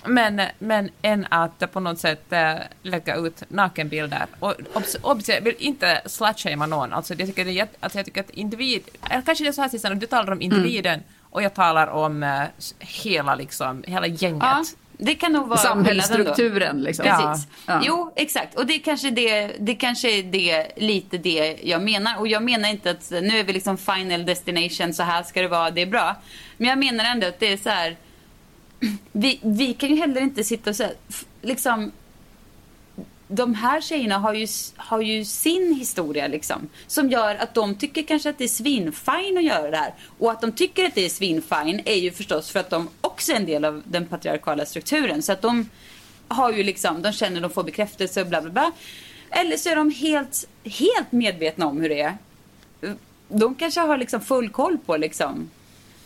[0.07, 4.27] Men, men än att på något sätt äh, lägga ut nakenbilder.
[4.39, 6.93] Och obs, obs, jag vill inte slutshamea någon.
[6.93, 8.83] Alltså, jag, tycker det alltså, jag tycker att individ...
[9.11, 12.23] Eller kanske det är så här Susanne, du talar om individen och jag talar om
[12.23, 12.43] äh,
[12.79, 14.43] hela, liksom, hela gänget.
[14.43, 14.65] Ja,
[14.99, 15.59] det kan nog vara.
[15.59, 17.07] Samhällsstrukturen liksom.
[17.07, 17.17] Ja.
[17.17, 17.49] Precis.
[17.67, 17.83] Ja.
[17.85, 18.55] Jo, exakt.
[18.55, 22.19] Och det är kanske det, det kanske är det, lite det jag menar.
[22.19, 25.49] Och jag menar inte att nu är vi liksom final destination, så här ska det
[25.49, 26.17] vara, det är bra.
[26.57, 27.97] Men jag menar ändå att det är så här.
[29.13, 30.91] Vi, vi kan ju heller inte sitta och säga,
[31.43, 31.93] liksom
[33.35, 36.69] de här tjejerna har ju, har ju sin historia liksom.
[36.87, 39.95] Som gör att de tycker kanske att det är svinfine att göra det här.
[40.19, 43.33] Och att de tycker att det är svinfine är ju förstås för att de också
[43.33, 45.23] är en del av den patriarkala strukturen.
[45.23, 45.69] Så att de
[46.29, 48.73] har ju liksom, de känner att de får bekräftelse och bla bla bla.
[49.31, 52.17] Eller så är de helt, helt medvetna om hur det är.
[53.29, 55.51] De kanske har liksom full koll på liksom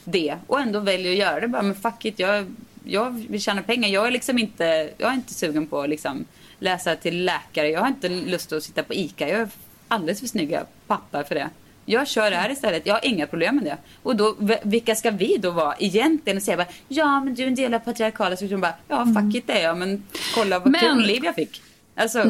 [0.04, 1.48] det och ändå väljer att göra det.
[1.48, 3.88] Bara, men fuck it, jag, jag vill tjäna pengar.
[3.88, 6.24] Jag är liksom inte, jag är inte sugen på liksom
[6.58, 7.68] läsa till läkare.
[7.70, 9.28] Jag har inte lust att sitta på ICA.
[9.28, 9.48] Jag är
[9.88, 11.50] alldeles för snygga pappar för det.
[11.84, 12.86] Jag kör det här istället.
[12.86, 13.76] Jag har inga problem med det.
[14.02, 17.46] Och då, vilka ska vi då vara egentligen och säga bara, ja men du är
[17.46, 18.60] en del av patriarkala strukturen.
[18.60, 20.02] Bara, ja fuck it det är jag men
[20.34, 21.62] kolla vad Men- kul liv jag fick.
[21.94, 22.24] Alltså,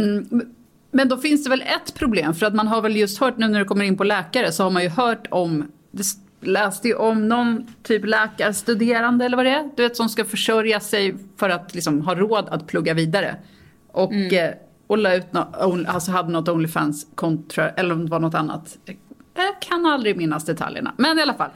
[0.90, 3.48] Men då finns det väl ett problem, för att man har väl just hört nu
[3.48, 5.72] när du kommer in på läkare så har man ju hört om,
[6.40, 10.80] läste ju om någon typ läkarstuderande eller vad det är, du vet som ska försörja
[10.80, 13.36] sig för att liksom ha råd att plugga vidare.
[13.96, 14.54] Och, eh,
[14.87, 15.38] och la ut no,
[15.87, 18.78] alltså hade något Onlyfans kontra, eller om det var något annat.
[19.35, 21.50] Jag kan aldrig minnas detaljerna, men i alla fall.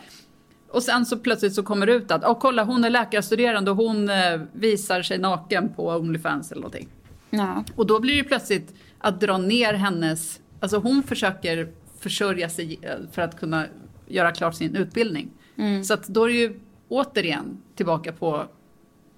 [0.68, 3.76] Och sen så plötsligt så kommer det ut att, oh, kolla hon är läkarstuderande och
[3.76, 6.88] hon eh, visar sig naken på Onlyfans eller någonting.
[7.30, 7.64] ja.
[7.76, 10.40] Och då blir det plötsligt att dra ner hennes...
[10.60, 11.68] Alltså hon försöker
[12.00, 13.66] försörja sig eh, för att kunna
[14.06, 15.30] göra klart sin utbildning.
[15.56, 15.84] Mm.
[15.84, 18.44] Så att då är det ju återigen tillbaka på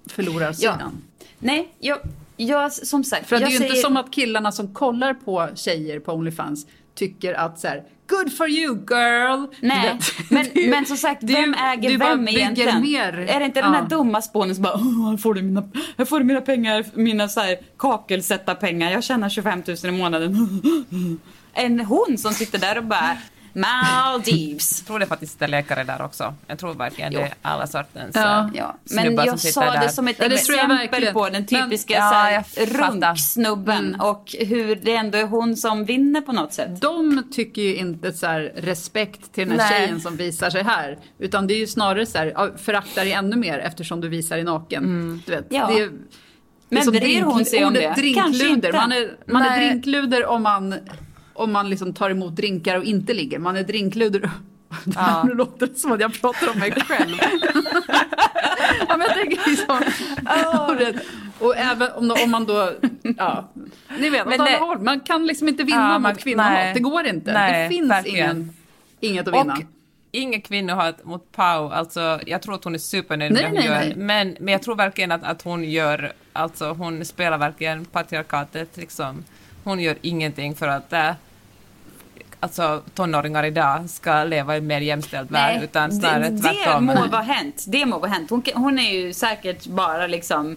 [0.07, 1.03] förlorarsidan.
[1.39, 1.99] Nej, jag,
[2.47, 3.29] jag som sagt.
[3.29, 6.67] För det är ju inte säger- som att killarna som kollar på tjejer på Onlyfans
[6.95, 9.47] tycker att så här, good for you girl.
[9.61, 9.99] Du Nej,
[10.31, 12.81] men, ju- men som sagt, ju- vem äger bara vem egentligen?
[12.83, 13.97] Mer, Är det inte den här Ja.
[13.97, 15.63] dumma spånen som bara "Åh, här får du mina,
[15.99, 20.37] här får du mina pengar, mina så här kakelsättarpengar, jag tjänar 25 000 i månaden.
[21.55, 23.17] En hon som sitter där och bara
[23.55, 24.79] Maldives.
[24.81, 26.35] Jag tror det faktiskt är läkare där också.
[26.47, 27.19] Jag tror verkligen Jo.
[27.21, 28.41] det är alla sortens Ja.
[28.41, 29.81] äh, Ja, men snubbar som jag sitter sa där.
[29.81, 35.19] det som ett Ja, exempel på den Men- typiska Ja, runksnubben och hur det ändå
[35.19, 36.81] är hon som vinner på något sätt.
[36.81, 39.81] De tycker ju inte så här respekt till den här Nej.
[39.81, 40.99] tjejen som visar sig här.
[41.19, 44.45] Utan det är ju snarare så här, föraktar dig ännu mer eftersom du visar dig
[44.45, 45.23] naken.
[45.27, 45.67] Du vet, Ja.
[45.67, 45.79] det är,
[46.69, 47.83] det är Men bryr hon sig om det?
[47.83, 48.47] Kanske drinkluder.
[48.51, 48.73] inte.
[48.73, 50.75] Man är, man är drinkluder om man,
[51.43, 53.39] om man liksom tar emot drinkar och inte ligger.
[53.39, 54.31] Man är drinkluder
[54.95, 55.25] Ja.
[55.25, 57.17] Nu låter det som att jag pratar om mig själv.
[58.89, 59.81] ja, men jag tänker liksom,
[60.71, 60.97] ordet.
[61.39, 62.73] Och även om, om man då,
[63.17, 63.49] ja,
[63.99, 64.79] ni vet, åt alla håll.
[64.79, 66.75] Man kan liksom inte vinna Ja, mot man- nej.
[66.75, 67.33] Det går inte.
[67.33, 68.37] Nej, det finns verkligen.
[68.37, 68.55] ingen,
[69.01, 69.53] inget att vinna.
[69.55, 69.63] Och
[70.11, 71.69] ingen kvinnohat mot Pau.
[71.71, 73.75] Alltså, jag tror att hon är supernöjd med det hon nej, gör.
[73.75, 73.95] nej.
[73.97, 79.25] Men, men jag tror verkligen att, att hon gör, alltså hon spelar verkligen patriarkatet liksom.
[79.65, 81.11] Hon gör ingenting för att äh,
[82.43, 86.87] alltså tonåringar idag ska leva i en mer jämställd värld utan snarare det, tvärtom.
[86.87, 87.65] Det må vara hänt.
[87.69, 88.31] Det må vara hänt.
[88.31, 90.57] Hon, hon är ju säkert bara liksom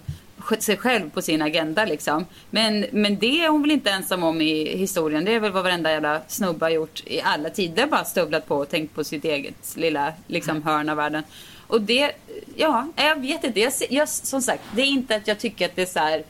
[0.60, 2.26] sig själv på sin agenda liksom.
[2.50, 5.26] Men, men det är hon väl inte ensam om i historien.
[5.26, 7.88] Det är väl vad varenda jävla snubbe har gjort i alla tider.
[7.88, 11.24] Bara stövlat på och tänkt på sitt eget lilla liksom, hörn av världen.
[11.68, 12.12] Och det,
[12.56, 13.60] ja, jag vet inte.
[13.60, 16.24] Jag, jag, som sagt, det är inte att jag tycker att det är så här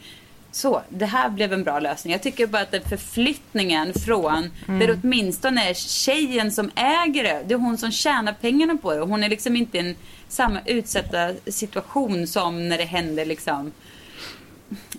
[0.56, 2.12] så, det här blev en bra lösning.
[2.12, 7.44] Jag tycker bara att den förflyttningen från där det åtminstone är tjejen som äger det.
[7.48, 9.02] Det är hon som tjänar pengarna på det.
[9.02, 9.96] Och hon är liksom inte i en
[10.28, 13.72] samma utsatta situation som när det händer liksom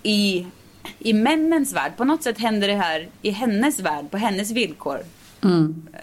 [0.02, 0.46] i,
[0.98, 1.92] i männens värld.
[1.96, 5.00] På något sätt händer det här i hennes värld, på hennes villkor.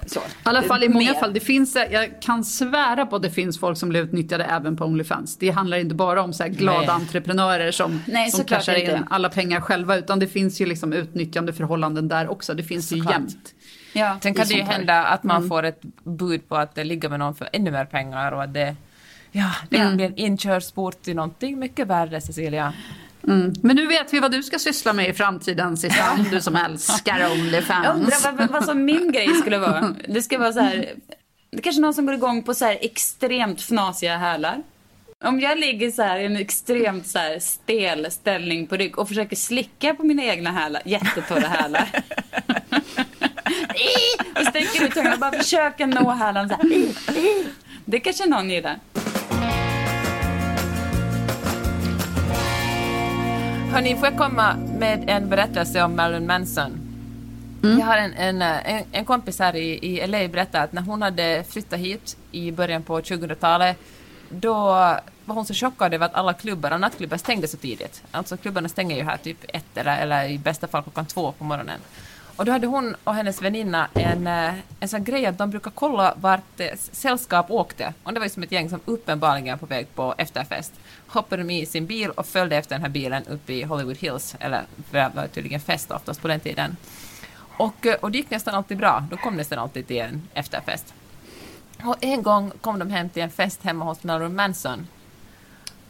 [0.06, 0.20] Så.
[0.20, 1.20] I alla fall i många Mer.
[1.20, 1.34] fall.
[1.34, 4.86] Det finns, jag kan svära på att det finns folk som blir utnyttjade även på
[4.86, 5.38] Onlyfans.
[5.38, 6.90] Det handlar inte bara om så här glada Nej.
[6.90, 9.98] entreprenörer som, Nej, som cashar in alla pengar själva.
[9.98, 12.54] Utan det finns ju liksom utnyttjande förhållanden där också.
[12.54, 13.14] Det finns ju Såklart.
[13.14, 13.54] jämt.
[13.94, 14.18] Ja.
[14.24, 17.20] Sen kan det ju hända att man får ett bud på att det ligger med
[17.20, 18.76] någon för ännu mer pengar och att det,
[19.32, 19.84] ja, det Ja.
[19.84, 22.74] kan bli en inkörsport till någonting mycket värre, Cecilia.
[23.28, 23.54] Mm.
[23.62, 27.32] Men nu vet vi vad du ska syssla med i framtiden Susanne, du som älskar
[27.32, 27.86] Onlyfans.
[27.86, 29.96] Jag undrar vad, vad som min grej skulle vara.
[30.08, 30.94] Det ska vara så här.
[31.52, 34.64] Det är kanske någon som går igång på så här extremt fnasiga hälar.
[35.24, 39.08] Om jag ligger så här i en extremt så här stel ställning på rygg och
[39.08, 41.90] försöker slicka på mina egna hälar, jättetorra hälar.
[44.36, 46.88] och sträcker ut tungan och bara försöker nå hälarna så här.
[47.86, 48.80] Det kanske någon gillar.
[53.74, 56.72] Hörni, får jag komma med en berättelse om Marilyn Manson?
[57.62, 61.02] Jag har en, en, en, en kompis här i, i LA berättade att när hon
[61.02, 63.78] hade flyttat hit i början på 2000-talet
[64.30, 64.64] då
[65.26, 68.04] var hon så chockad över att alla klubbar och nattklubbar stängde så tidigt.
[68.12, 71.44] Alltså klubbarna stänger ju här typ ett eller, eller i bästa fall klockan två på
[71.44, 71.80] morgonen.
[72.36, 75.72] Och då hade hon och hennes väninna en, eh, en sån grej att de brukar
[75.72, 77.94] kolla vart eh, sällskap åkte.
[78.04, 80.74] Och det var ju som ett gäng som uppenbarligen på väg på efterfest.
[81.14, 84.36] Hoppade de i sin bil och följde efter den här bilen upp i Hollywood Hills,
[84.40, 86.78] eller det var tydligen fest oftast på den tiden.
[87.58, 89.08] Och, eh, och det gick nästan alltid bra.
[89.10, 90.94] De kom nästan alltid till en efterfest.
[91.84, 94.88] Och en gång kom de hem till en fest hemma hos Marilyn Manson.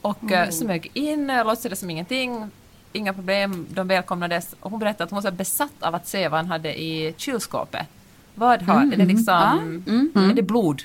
[0.01, 0.51] Och mm.
[0.51, 2.49] smög in, låtsades som ingenting,
[2.93, 4.55] inga problem, de välkomnades.
[4.59, 7.88] Och hon berättade att hon var besatt av att se vad han hade i kylskåpet.
[8.36, 8.93] Vad har, mm.
[8.93, 10.29] är det liksom, mm.
[10.29, 10.83] är det blod?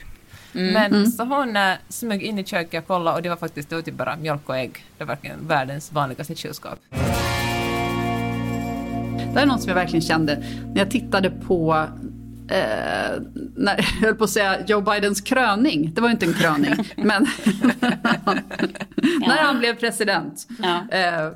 [0.55, 0.73] Mm.
[0.73, 1.07] Men mm.
[1.07, 3.95] så hon äh, smög in i köket och kollade och det var faktiskt då typ
[3.95, 4.85] bara mjölk och ägg.
[4.99, 6.79] Det var verkligen världens vanligaste kylskåp.
[9.35, 11.87] Det är något som jag verkligen kände när jag tittade på
[12.51, 13.21] Eh,
[13.57, 15.93] när, jag höll på att säga Joe Bidens kröning.
[15.95, 16.75] Det var ju inte en kröning.
[16.97, 17.27] men
[19.21, 20.49] när han blev president.
[20.63, 20.99] Ja.
[20.99, 21.33] Eh,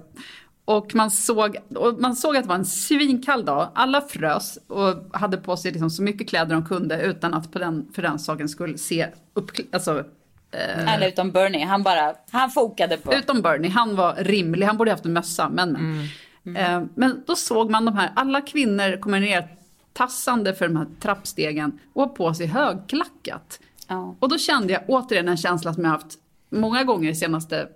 [0.64, 3.68] och man, såg, och man såg att det var en svinkall dag.
[3.74, 7.58] Alla frös och hade på sig liksom så mycket kläder de kunde utan att på
[7.58, 9.50] den, för den saken skulle se upp...
[9.72, 10.04] Alltså,
[10.50, 13.14] eh, Eller utom Bernie, han bara, han fokade på.
[13.14, 16.06] Utom Bernie, han var rimlig, han borde haft en mössa, men mm.
[16.46, 16.56] Mm.
[16.56, 19.48] Eh, men då såg man de här, alla kvinnor kommer ner
[19.92, 23.60] tassande för de här trappstegen och har på sig högklackat.
[23.88, 24.16] Ja.
[24.18, 26.18] Och då kände jag återigen en känsla som jag haft
[26.50, 27.68] många gånger senaste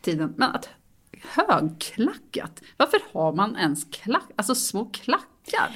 [0.00, 0.34] tiden.
[0.36, 0.68] Men att
[1.22, 5.70] högklackat, varför har man ens klack, alltså små klackar?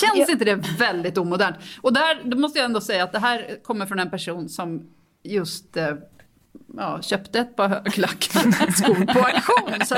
[0.00, 0.32] Känns ja.
[0.32, 1.56] inte det väldigt omodernt?
[1.80, 4.86] Och där då måste jag ändå säga att det här kommer från en person som
[5.22, 5.94] just eh,
[6.76, 9.86] ja, köpte ett par högklackade skor på auktion.
[9.86, 9.96] Så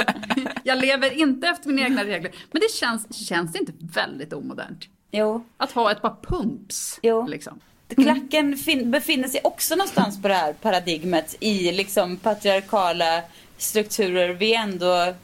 [0.65, 2.33] jag lever inte efter mina egna regler.
[2.51, 4.85] Men det känns, känns det inte väldigt omodernt?
[5.11, 5.45] Jo.
[5.57, 6.99] Att ha ett par pumps.
[7.03, 7.27] Jo.
[7.27, 7.61] Liksom.
[7.89, 8.51] Klacken
[8.91, 13.23] befinner sig också någonstans på det här paradigmet i liksom patriarkala
[13.59, 15.14] strukturer vi ändå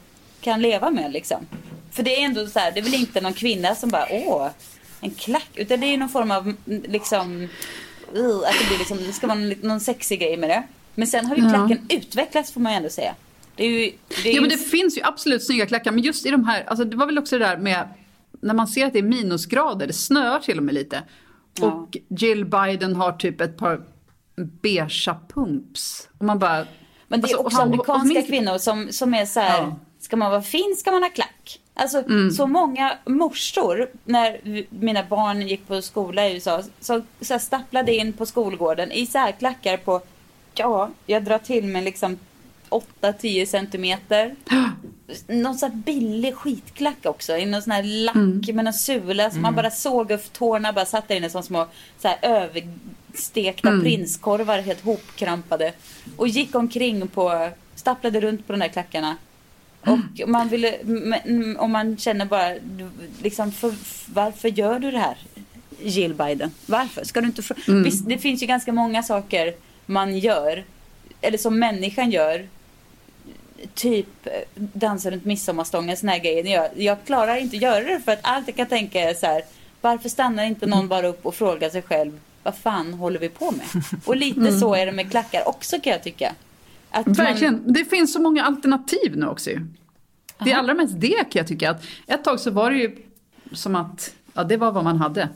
[0.41, 1.47] kan leva med liksom.
[1.91, 4.49] För det är ändå så här, det är väl inte någon kvinna som bara åh,
[5.01, 5.49] en klack.
[5.55, 7.49] Utan det är någon form av liksom,
[8.15, 10.63] uh, att det blir liksom, det ska vara någon, någon sexig grej med det.
[10.95, 11.97] Men sen har ju klacken ja.
[11.97, 13.15] utvecklats får man ju ändå säga.
[13.55, 13.91] Det ju,
[14.23, 16.85] det ja men det finns ju absolut snygga klackar men just i de här, alltså
[16.85, 17.87] det var väl också det där med
[18.41, 21.03] när man ser att det är minusgrader, det snöar till och med lite.
[21.59, 21.65] Ja.
[21.65, 23.81] Och Jill Biden har typ ett par
[24.61, 26.09] beiga pumps.
[26.17, 26.65] Och man bara...
[27.07, 28.27] Men det är alltså, också amerikanska minst...
[28.29, 29.75] kvinnor som, som är så här, ja.
[29.99, 31.59] ska man vara fin ska man ha klack.
[31.73, 32.31] Alltså mm.
[32.31, 34.39] så många morsor, när
[34.69, 39.17] mina barn gick på skola i USA, så, så stapplade in på skolgården i så
[39.17, 40.01] här klackar på
[40.55, 42.19] Ja, jag drar till med liksom
[42.69, 44.35] 8-10 centimeter.
[45.27, 47.37] Någon sån här billig skitklack också.
[47.37, 48.55] I någon sån här lack mm.
[48.55, 49.29] med någon sula.
[49.29, 49.41] Så mm.
[49.41, 51.67] man bara såg upp tårna bara satt där inne som små
[51.99, 52.17] så här,
[53.13, 53.81] överstekta mm.
[53.81, 55.73] prinskorvar helt hopkrampade.
[56.17, 59.17] Och gick omkring på, stapplade runt på de där klackarna.
[59.81, 60.77] Och man ville,
[61.57, 62.55] om man känner bara,
[63.21, 63.73] liksom, för,
[64.13, 65.17] varför gör du det här?
[65.79, 66.51] Jill Biden.
[66.65, 67.03] Varför?
[67.03, 67.43] Ska du inte...
[67.67, 67.83] Mm.
[67.83, 69.53] Visst, det finns ju ganska många saker
[69.85, 70.63] man gör,
[71.21, 72.47] eller som människan gör,
[73.73, 76.45] typ dansa runt midsommarstången, såna här grejer.
[76.45, 79.25] Jag, jag klarar inte att göra det för att allt jag kan tänka är så
[79.25, 79.43] här,
[79.81, 83.51] varför stannar inte någon bara upp och frågar sig själv, vad fan håller vi på
[83.51, 83.83] med?
[84.05, 84.59] Och lite mm.
[84.59, 86.35] så är det med klackar också kan jag tycka.
[86.91, 87.73] Att Verkligen, man...
[87.73, 89.67] det finns så många alternativ nu också ju.
[90.43, 91.71] Det är allra mest det kan jag tycka.
[91.71, 92.97] Att ett tag så var det ju
[93.51, 95.29] som att, ja det var vad man hade.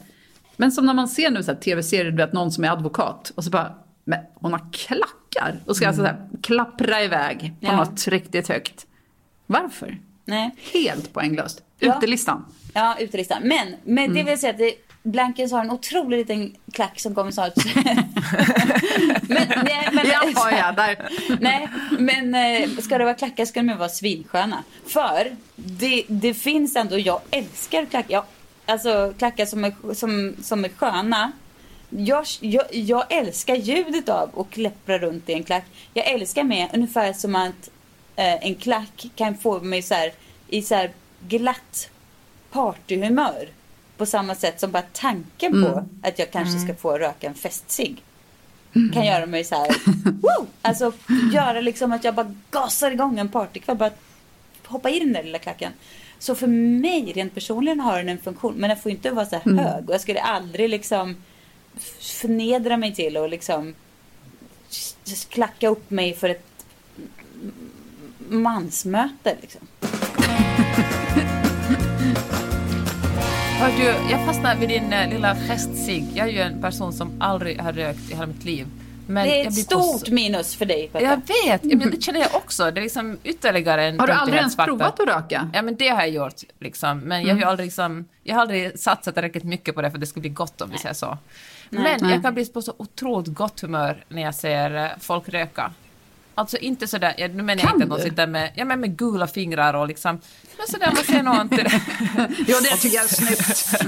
[0.55, 3.43] Men som när man ser nu så tv-serier, du vet någon som är advokat och
[3.43, 5.89] så bara, men hon har klackar och ska mm.
[5.89, 7.75] alltså så här, klappra iväg på ja.
[7.75, 8.87] något riktigt högt.
[9.45, 9.97] Varför?
[10.25, 10.55] Nej.
[10.73, 11.63] Helt poänglöst.
[11.79, 11.97] Ja.
[11.97, 12.45] Utelistan.
[12.73, 13.41] Ja, utelistan.
[13.43, 14.13] Men mm.
[14.13, 14.73] det vill säga att det,
[15.11, 17.53] Blankens har en otroligt liten klack som kommer snart.
[19.21, 21.09] men, nej, men, Jaha, ja, där.
[21.39, 21.67] nej,
[21.99, 24.63] men eh, ska det vara klackar ska de vara svinsköna.
[24.85, 28.23] För det, det finns ändå, jag älskar klackar.
[28.65, 31.31] alltså klackar som är, som, som är sköna
[31.89, 35.65] jag, jag, jag älskar ljudet av att kläppra runt i en klack.
[35.93, 37.69] Jag älskar med ungefär som att
[38.15, 40.11] eh, en klack kan få mig så här,
[40.47, 40.91] i så här
[41.27, 41.89] glatt
[42.51, 43.49] partyhumör.
[43.97, 45.85] På samma sätt som bara tanken på mm.
[46.03, 46.77] att jag kanske ska mm.
[46.77, 48.03] få röka en festsig.
[48.93, 49.67] kan göra mig så här,
[50.21, 50.47] woo!
[50.61, 50.93] Alltså
[51.33, 53.77] göra liksom att jag bara gasar igång en partykväll.
[53.77, 53.91] Bara
[54.65, 55.71] hoppa i den där lilla klacken.
[56.19, 58.53] Så för mig rent personligen har den en funktion.
[58.53, 59.65] Men den får inte vara så här Mm.
[59.65, 59.89] hög.
[59.89, 61.15] Och jag skulle aldrig liksom
[61.99, 63.75] förnedra mig till och liksom
[65.29, 66.65] klacka upp mig för ett
[68.29, 69.67] mansmöte liksom.
[73.59, 76.05] Hör du, jag fastnade vid din eh, lilla festsig.
[76.13, 78.67] Jag är ju en person som aldrig har rökt i hela mitt liv.
[79.07, 81.05] Men Det är jag ett blir stort på- minus för dig Peppe.
[81.05, 82.71] Jag vet, ja, men det känner jag också.
[82.71, 84.95] Det är liksom ytterligare en Har du aldrig ens töntighetsfaktor.
[85.05, 85.49] provat att röka?
[85.53, 86.99] Ja men det har jag gjort liksom.
[86.99, 89.97] Men jag har ju aldrig liksom, jag har aldrig satsat tillräckligt mycket på det för
[89.97, 91.17] att det skulle bli gott om vi säger så.
[91.69, 92.11] Men Nej.
[92.11, 95.71] jag kan bli på så otroligt gott humör när jag ser eh, folk röka.
[96.37, 98.09] Alltså inte sådär, jag, nu menar jag inte att du?
[98.09, 100.19] sitter med, ja, men med gula fingrar och liksom,
[100.57, 101.67] men sådär man ser någon till
[102.47, 103.83] Ja, det tycker jag är snyggt.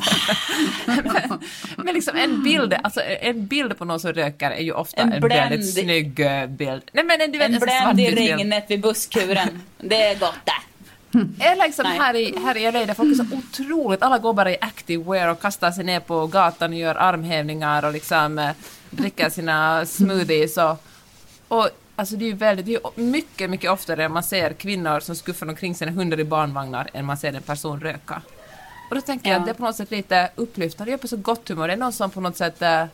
[1.78, 5.14] Men liksom en bild, alltså en bild på någon som röker är ju ofta En
[5.14, 6.82] en, bländ- väldigt snygg eh, bild.
[6.92, 9.62] Nej men en, du vet, En bländ i regnet vid busskuren.
[9.78, 10.52] Det är gott det.
[11.46, 11.98] Eller liksom Nej.
[12.00, 15.04] här i, här i LA där folk är så otroligt, alla går bara i active
[15.12, 18.52] wear och kastar sig ner på gatan och gör armhävningar och liksom eh,
[18.90, 20.84] dricker sina smoothies och,
[21.48, 25.16] och alltså det är ju väldigt, det är mycket, mycket oftare man ser kvinnor som
[25.16, 28.22] skuffar omkring sina hundar i barnvagnar än man ser en person röka.
[28.90, 29.40] Och då tänker jag Ja.
[29.40, 31.74] att det är på något sätt lite upplyftande, det är på så gott humör, det
[31.74, 32.86] är någon som på något sätt eh,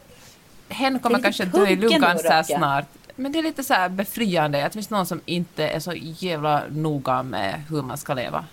[0.70, 2.86] hen kommer kanske dö i lungan så här snart.
[3.16, 5.94] Men det är lite så här befriande att det finns någon som inte är så
[5.96, 8.46] jävla noga med hur man ska leva.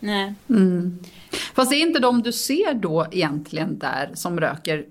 [0.00, 0.34] Nej.
[1.54, 4.84] Fast är inte de du ser då egentligen där som röker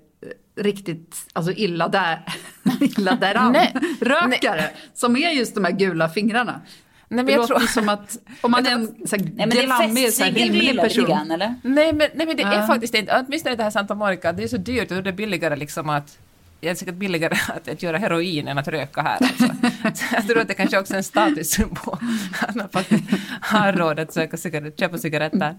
[0.56, 2.22] riktigt alltså illa där,
[2.80, 3.74] illa däran, Nej.
[4.00, 6.60] rökare, som är just de här gula fingrarna.
[7.08, 7.66] Nej, men det jag låter tror...
[7.66, 10.32] som att om man är en så här, Nej men det är glammig, så här,
[10.32, 11.04] rimlig person.
[11.04, 11.54] grann eller?
[11.62, 12.66] Nej men, nej, men det är Ja.
[12.66, 15.56] faktiskt inte, åtminstone det här Santa Monica, det är så dyrt och det är billigare
[15.56, 16.18] liksom att
[16.60, 19.18] det är säkert billigare att, att göra heroin än att röka här.
[19.20, 19.46] Alltså.
[19.94, 21.98] Så jag tror att det kanske också är en statussymbol
[22.40, 23.04] att man faktiskt
[23.40, 25.54] har råd att söka cigaret, köpa cigaretter.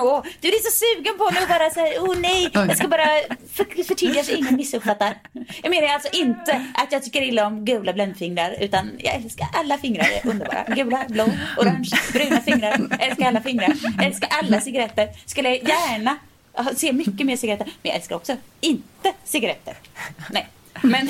[0.00, 3.06] Oh, du är så sugen på mig att bara säga, åh nej, jag ska bara
[3.52, 5.14] för, förtydliga så ingen missuppfattar.
[5.62, 9.78] Jag menar alltså inte att jag tycker illa om gula bländfingrar, utan jag älskar alla
[9.78, 10.64] fingrar, är underbara.
[10.68, 11.24] Gula, blå,
[11.58, 15.08] orange, bruna fingrar, älskar alla fingrar, älskar alla cigaretter.
[15.26, 16.18] Skulle jag gärna
[16.76, 19.74] se mycket mer cigaretter, men jag älskar också inte cigaretter.
[20.30, 20.46] Nej.
[20.82, 21.08] Men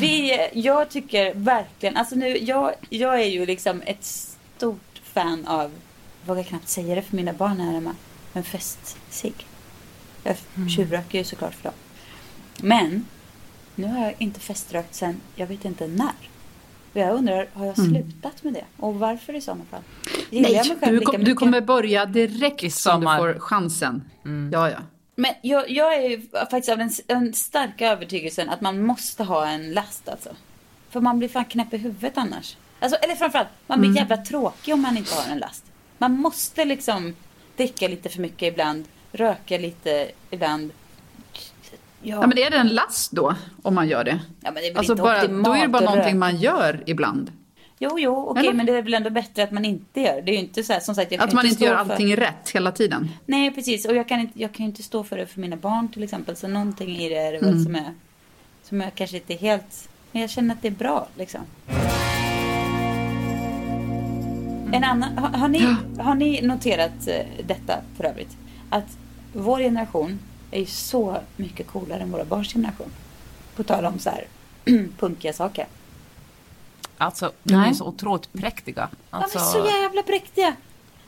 [0.00, 5.70] vi, jag tycker verkligen, alltså nu, jag, jag är ju liksom ett stort fan av,
[6.26, 7.94] vågar knappt säga det för mina barn här hemma,
[8.32, 9.46] men festsig.
[10.22, 10.36] Jag
[10.70, 11.72] tjuvröker ju såklart för dem.
[12.60, 13.06] Men,
[13.74, 16.12] nu har jag inte feströkt sen, jag vet inte när.
[16.92, 18.64] Och Jag undrar, har jag slutat med det?
[18.76, 19.82] Och varför i sådana fall?
[20.30, 23.06] Gillar jag mig Nej, själv du, lika kom, du kommer börja direkt I som du
[23.06, 24.02] får chansen.
[24.52, 24.78] Ja, ja.
[25.14, 29.72] Men jag, jag är faktiskt av den, den starka övertygelsen att man måste ha en
[29.72, 30.30] last alltså.
[30.90, 32.56] För man blir fan knäpp i huvudet annars.
[32.80, 35.64] Alltså, eller framförallt, man blir jävla tråkig om man inte har en last.
[36.02, 37.14] Man måste liksom
[37.56, 40.70] dricka lite för mycket ibland, röka lite ibland.
[42.02, 44.20] Ja, ja, men är det en last då, om man gör det?
[44.40, 47.32] ja, men det är Alltså inte bara, då är det bara någonting man gör ibland.
[47.78, 48.52] Jo, jo, okej, Eller?
[48.52, 50.22] men det är väl ändå bättre att man inte gör.
[50.22, 52.50] Det är ju inte så här, som sagt, Att man inte gör för- allting rätt
[52.54, 53.10] hela tiden.
[53.26, 53.84] Nej, precis.
[53.86, 56.36] Och jag kan, inte, jag kan inte stå för det för mina barn till exempel.
[56.36, 57.64] Så någonting i det är det väl Mm.
[57.64, 57.94] som är...
[58.62, 59.88] Som jag kanske inte är helt...
[60.12, 61.40] Men jag känner att det är bra liksom.
[64.72, 68.36] En annan, har, har, ni, har ni noterat eh, detta för övrigt?
[68.70, 68.98] Att
[69.32, 70.18] vår generation
[70.50, 72.90] är ju så mycket coolare än våra barns generation.
[73.56, 74.26] På tal om så här
[74.98, 75.66] punkiga saker.
[76.98, 78.88] Alltså, de är så otroligt präktiga.
[79.10, 80.56] Alltså, De är så jävla präktiga.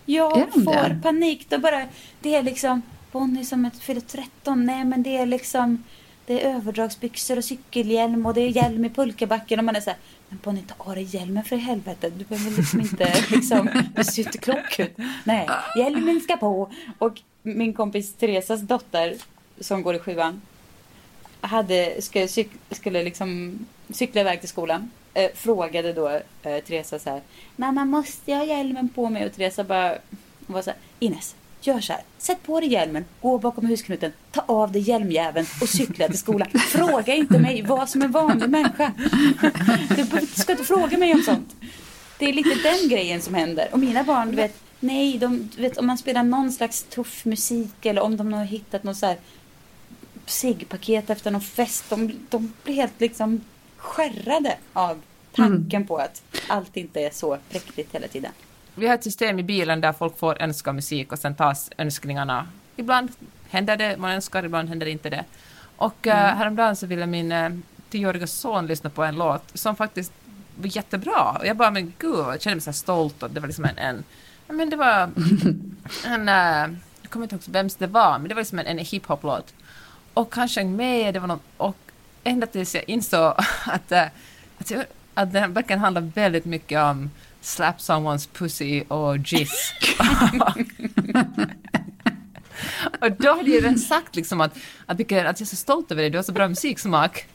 [0.04, 1.00] Jag de får det?
[1.02, 1.46] panik.
[1.48, 1.82] Då bara,
[2.20, 4.66] det är liksom Bonnie som ett fyller 13.
[4.66, 5.84] Nej men det är liksom
[6.26, 9.90] det är överdragsbyxor och cykelhjälm och det är hjälm i pulkabacken och man är så
[9.90, 9.98] här,
[10.34, 12.10] men Bonnie ta av dig hjälmen för i helvete.
[12.10, 14.96] Du behöver liksom inte liksom, du ser inte klok ut.
[15.24, 16.72] Nej, hjälmen ska på.
[16.98, 19.16] Och min kompis Teresas dotter
[19.60, 20.42] som går i sjuan
[21.40, 23.58] hade, skulle, cyk, skulle liksom
[23.90, 24.90] cykla iväg till skolan.
[25.14, 26.08] Eh, frågade då
[26.42, 27.20] eh, Teresa så här.
[27.56, 29.26] Mamma måste jag ha hjälmen på mig?
[29.26, 29.98] Och Teresa bara
[30.46, 30.78] hon var så här.
[30.98, 31.34] Ines,
[31.66, 32.02] gör så här.
[32.18, 36.48] Sätt på dig hjälmen, gå bakom husknuten, ta av dig hjälmjäveln och cykla till skolan.
[36.68, 38.92] Fråga inte mig vad som är vanlig människa.
[39.96, 41.56] Du ska inte fråga mig om sånt.
[42.18, 43.68] Det är lite den grejen som händer.
[43.72, 47.24] Och mina barn, du vet, nej, de, du vet, om man spelar någon slags tuff
[47.24, 49.16] musik eller om de har hittat någon så här
[50.26, 51.84] ciggpaket efter någon fest.
[51.88, 53.40] De, de blir helt liksom
[53.76, 58.32] skärrade av tanken på att allt inte är så präktigt hela tiden.
[58.74, 62.46] Vi har ett system i bilen där folk får önska musik och sen tas önskningarna.
[62.76, 63.10] Ibland
[63.48, 65.24] händer det, man önskar, ibland händer inte det.
[65.76, 66.36] Och mm.
[66.36, 67.50] häromdagen så ville min eh,
[67.90, 70.12] tioåriga son lyssna på en låt som faktiskt
[70.56, 71.36] var jättebra.
[71.38, 73.78] Och jag bara, men gud, jag kände mig så stolt och det var liksom en,
[73.78, 74.04] en
[74.46, 75.00] men det var
[76.06, 78.78] en, uh, jag kommer inte ihåg vems det var, men det var liksom en, en
[78.78, 79.54] hiphop-låt.
[80.14, 81.76] Och han sjöng med, det var något, och
[82.24, 83.34] ända tills jag insåg
[83.66, 84.02] att, uh,
[84.58, 84.72] att,
[85.14, 87.10] att den verkligen handlar väldigt mycket om
[87.44, 89.72] slap someone's pussy och jizz.
[93.00, 96.02] och då hade jag redan sagt liksom att, att, att jag är så stolt över
[96.02, 97.26] dig, du har så bra musiksmak.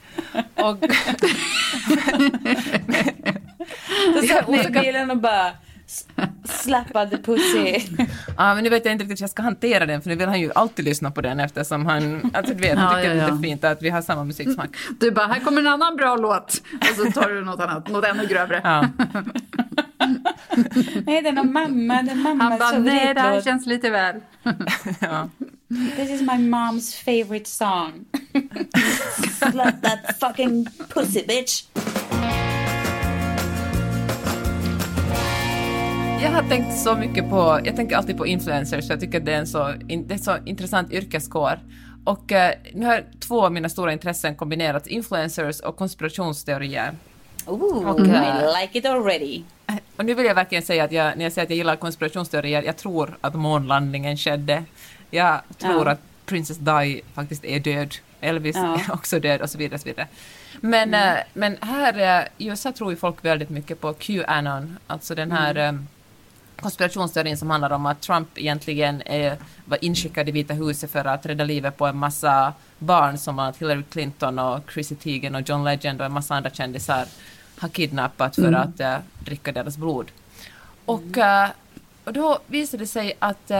[0.54, 0.76] Och...
[4.14, 5.52] Då satt ni i bilen och bara
[6.44, 7.80] Slappade pussy.
[8.36, 10.28] ja, men nu vet jag inte riktigt hur jag ska hantera den, för nu vill
[10.28, 13.22] han ju alltid lyssna på den eftersom han, alltså du vet, han tycker ja, ja,
[13.22, 13.30] ja.
[13.30, 14.76] det är fint att vi har samma musiksmak.
[15.00, 16.62] Du bara, här kommer en annan bra låt.
[16.80, 18.60] Och så tar du något annat, något ännu grövre.
[18.64, 18.88] Ja.
[21.06, 24.16] nej, den har mamma, den mamma Han bara, nej, det här känns lite väl.
[25.00, 25.28] ja.
[25.96, 28.04] This is my mom's favorite song.
[29.38, 31.64] Slut that fucking pussy bitch.
[36.22, 39.38] Jag har tänkt så mycket på, jag tänker alltid på influencers, jag tycker det är
[39.38, 39.74] en så,
[40.06, 41.58] det är så intressant yrkeskår.
[42.04, 46.92] Och eh, nu har två av mina stora intressen kombinerats, influencers och konspirationsteorier.
[47.46, 49.42] Ooh, och, I like it already.
[50.00, 52.62] Och nu vill jag verkligen säga att jag, när jag säger att jag gillar konspirationsteorier,
[52.62, 54.64] jag tror att månlandningen skedde.
[55.10, 55.92] Jag tror ja.
[55.92, 57.94] att Princess Di faktiskt är död.
[58.20, 58.80] Elvis ja.
[58.80, 59.74] är också död och så vidare.
[59.74, 60.08] Och så vidare.
[60.60, 61.16] Men, mm.
[61.16, 65.54] äh, men här i USA tror ju folk väldigt mycket på Qanon, alltså den här
[65.54, 65.74] mm.
[65.74, 65.88] um,
[66.60, 71.26] konspirationsteorin som handlar om att Trump egentligen är, var inskickad i Vita huset för att
[71.26, 75.64] rädda livet på en massa barn som att Hillary Clinton och Chrissy Teigen och John
[75.64, 77.06] Legend och en massa andra kändisar
[77.60, 78.60] har kidnappat för mm.
[78.60, 80.10] att uh, dricka deras blod.
[80.84, 81.48] Och, uh,
[82.04, 83.50] och då visade det sig att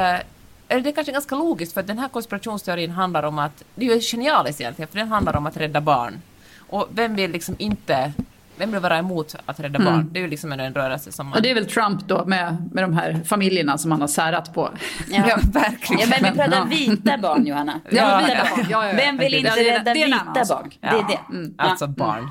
[0.70, 3.86] eller det är kanske ganska logiskt för att den här konspirationsteorin handlar om att, det
[3.86, 6.22] är ju genialiskt egentligen, för den handlar om att rädda barn.
[6.59, 8.12] Och vem vill liksom inte
[8.61, 9.94] vem vill vara emot att rädda barn?
[9.94, 10.09] Mm.
[10.12, 11.36] Det är ju liksom en rörelse som man...
[11.36, 14.55] Och det är väl Trump då med, med de här familjerna som han har särat
[14.55, 14.70] på.
[15.11, 16.11] Ja, ja verkligen.
[16.11, 17.80] Ja, men vi pratar vita barn Johanna.
[17.90, 18.66] Ja, vita barn.
[18.70, 20.70] Ja, ja, Vem vill inte rädda vita barn?
[20.80, 21.34] Det är det.
[21.34, 21.55] Mm.
[21.59, 22.30] Alltså barn.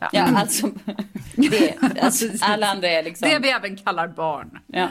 [0.00, 0.70] Ja, ja alltså,
[1.34, 3.28] det, alltså, alla andra är liksom...
[3.28, 4.58] Det vi även kallar barn.
[4.66, 4.88] Ja.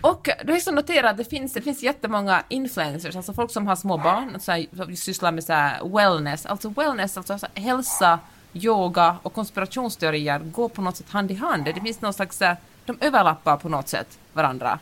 [0.00, 3.66] Och du har ju noterat att det finns, det finns jättemånga influencers, alltså folk som
[3.66, 8.18] har små barn, så här, sysslar med så wellness, alltså wellness, alltså, alltså hälsa,
[8.52, 11.64] yoga och konspirationsteorier går på något sätt hand i hand.
[11.64, 12.38] Det finns någon slags,
[12.84, 14.78] de överlappar på något sätt varandra.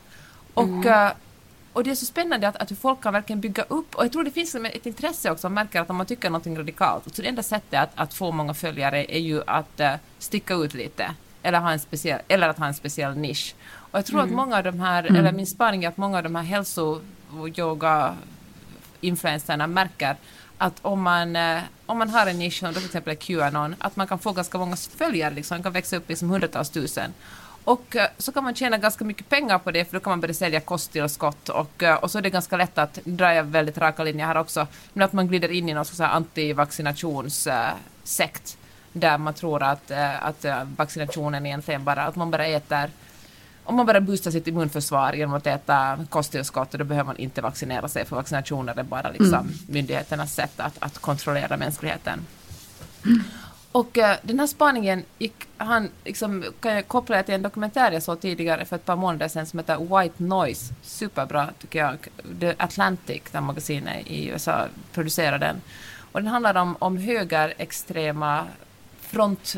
[0.54, 1.12] Och, mm.
[1.72, 4.24] Och det är så spännande att, att folk kan verkligen bygga upp, och jag tror
[4.24, 7.28] det finns ett intresse också, man märker att om man tycker någonting radikalt, så det
[7.28, 11.58] enda sättet att, att få många följare är ju att uh, sticka ut lite, eller,
[11.60, 13.54] ha en speciell, eller att ha en speciell nisch.
[13.90, 14.30] Och jag tror mm.
[14.30, 15.16] att många av de här, mm.
[15.16, 17.00] eller min spaning är att många av de här hälso
[17.30, 18.16] och yoga
[19.00, 20.16] influenserna märker
[20.58, 24.06] att om man, eh, om man har en nisch som till exempel Qanon, att man
[24.06, 27.12] kan få ganska många följare, liksom, man kan växa upp i som hundratals tusen.
[27.68, 30.20] Och eh, så kan man tjäna ganska mycket pengar på det, för då kan man
[30.20, 34.04] börja sälja kosttillskott och, eh, och så är det ganska lätt att dra väldigt raka
[34.04, 38.58] linjer här också, men att man glider in i någon slags antivaccinationssekt
[38.92, 39.90] där man tror att,
[40.20, 40.44] att
[40.76, 42.90] vaccinationen egentligen bara, att man bara äter
[43.64, 47.88] om man bara boostar sitt immunförsvar genom att äta kosttillskott, då behöver man inte vaccinera
[47.88, 49.52] sig, för vaccinationer är bara liksom mm.
[49.66, 52.26] myndigheternas sätt att, att kontrollera mänskligheten.
[53.72, 58.02] Och uh, den här spaningen gick han, liksom, kan jag koppla till en dokumentär jag
[58.02, 60.74] såg tidigare för ett par månader sedan som heter White Noise.
[60.82, 61.98] Superbra tycker jag.
[62.40, 65.60] The Atlantic, det magasinet i USA, producerar den.
[66.12, 68.46] Och den handlar om, om högerextrema
[69.00, 69.56] front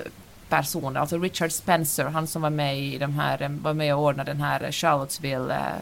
[0.49, 4.33] personer, alltså Richard Spencer, han som var med i de här, var med och ordnade
[4.33, 5.73] den här Charlottesville eh,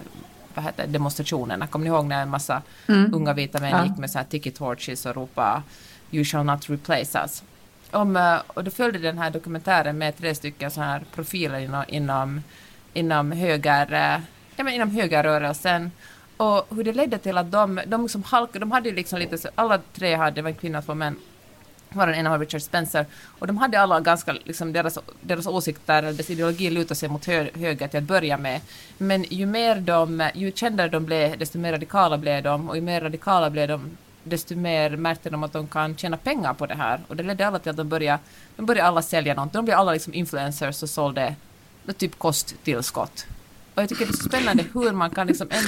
[0.54, 1.66] vad heter demonstrationerna.
[1.66, 3.14] Kommer ni ihåg när en massa mm.
[3.14, 3.84] unga vita män ja.
[3.84, 5.62] gick med så här ticket torches och ropade
[6.10, 7.42] You shall not replace us.
[7.90, 11.84] Om, eh, och då följde den här dokumentären med tre stycken så här profiler inom,
[11.88, 12.42] inom,
[12.94, 14.20] inom höger, eh,
[14.56, 15.90] ja, men inom högerrörelsen
[16.36, 19.50] och hur det ledde till att de, de som halkade, de hade ju liksom lite,
[19.54, 21.16] alla tre hade, det var en kvinna och två män,
[21.92, 23.06] var den ena var Richard Spencer.
[23.38, 27.46] Och de hade alla ganska, liksom, deras, deras åsikter, deras ideologi lutade sig mot hö,
[27.54, 28.60] höger till att börja med.
[28.98, 32.68] Men ju mer de, ju kändare de blev, desto mer radikala blev de.
[32.68, 36.54] Och ju mer radikala blev de, desto mer märkte de att de kan tjäna pengar
[36.54, 37.00] på det här.
[37.08, 38.18] Och det ledde alla till att de började,
[38.56, 39.52] de började alla sälja något.
[39.52, 41.34] De blev alla liksom influencers och sålde
[41.96, 43.26] typ kosttillskott.
[43.74, 45.64] Och jag tycker det är så spännande hur man kan liksom, en,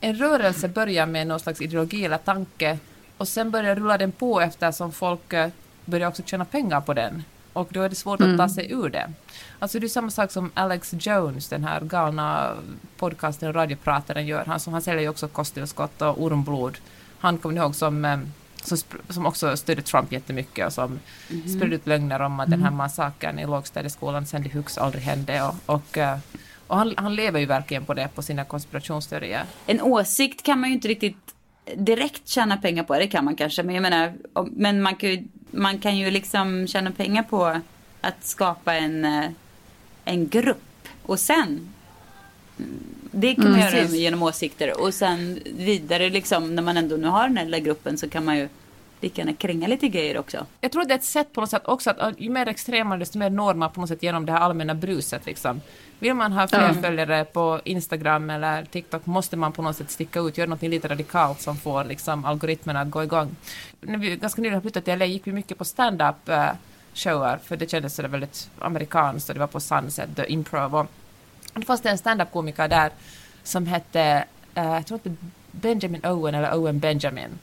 [0.00, 2.78] en rörelse börjar med någon slags ideologi eller tanke
[3.16, 5.50] och sen börjar rulla den på eftersom folk eh,
[5.84, 7.24] börjar också tjäna pengar på den.
[7.52, 8.32] Och då är det svårt mm.
[8.32, 8.54] att ta mm.
[8.54, 9.12] sig ur det.
[9.58, 12.54] Alltså det är samma sak som Alex Jones, den här galna
[12.96, 14.44] podcasten och radioprataren gör.
[14.44, 16.78] Han, som, han säljer ju också kosttillskott och ormblod.
[17.20, 18.18] Han kommer ni ihåg som, eh,
[18.62, 20.98] som, som också stödde Trump jättemycket och som
[21.28, 21.48] Mhm.
[21.48, 25.42] spred ut lögner om att den här massakern i lågstadieskolan Sandy Hooks aldrig hände.
[25.42, 26.18] Och, och, eh,
[26.66, 29.44] och han, han lever ju verkligen på det, på sina konspirationsteorier.
[29.66, 31.34] En åsikt kan man ju inte riktigt
[31.76, 32.94] direkt tjäna pengar på.
[32.98, 33.62] Det kan man kanske.
[33.62, 34.12] Men jag menar,
[34.52, 37.60] men man kan ju, man kan ju liksom tjäna pengar på
[38.00, 39.30] att skapa en, eh,
[40.04, 40.88] en grupp.
[41.02, 41.68] Och sen,
[42.58, 43.96] mm, det kan man göra precis.
[43.96, 44.80] genom åsikter.
[44.80, 48.24] Och sen vidare liksom, när man ändå nu har den här lilla gruppen så kan
[48.24, 48.48] man ju
[49.00, 50.46] lika gärna kränga lite grejer också.
[50.60, 53.18] Jag tror det är ett sätt på något sätt också att ju mer extrema desto
[53.18, 55.26] mer når man på något sätt genom det här allmänna bruset.
[55.26, 55.60] Liksom.
[55.98, 56.82] Vill man ha fler Ja.
[56.82, 60.88] följare på Instagram eller TikTok måste man på något sätt sticka ut, göra något lite
[60.88, 63.36] radikalt som får liksom, algoritmerna att gå igång.
[63.80, 66.48] När vi ganska nyligen flyttade till LA gick vi mycket på stand-up eh,
[66.94, 70.74] shower för det kändes sådär väldigt amerikanskt och det var på Sunset, The Improv.
[70.76, 70.86] Och
[71.54, 72.90] det fanns det en standup-komiker där
[73.42, 74.24] som hette,
[74.54, 75.16] eh, jag tror att det
[75.52, 77.38] Benjamin Owen eller Owen Benjamin.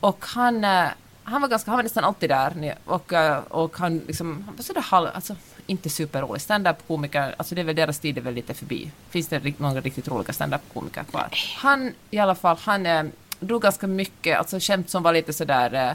[0.00, 0.86] Och han, eh,
[1.22, 4.62] han var ganska, han var nästan alltid där och, eh, och han liksom, han var
[4.62, 5.36] sådär halv, alltså
[5.66, 6.40] inte superrolig.
[6.40, 8.90] Standup-komiker, alltså det är väl deras tid är väl lite förbi.
[9.10, 11.28] Finns det några riktigt roliga standup-komiker kvar?
[11.56, 15.92] Han i alla fall, han drog ganska mycket, alltså skämt som var lite sådär eh,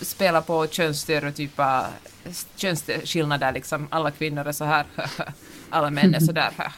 [0.00, 1.86] spela på könsstereotypa
[2.56, 3.86] könsskillnader liksom.
[3.90, 4.84] Alla kvinnor är så här,
[5.70, 6.50] alla män är så där.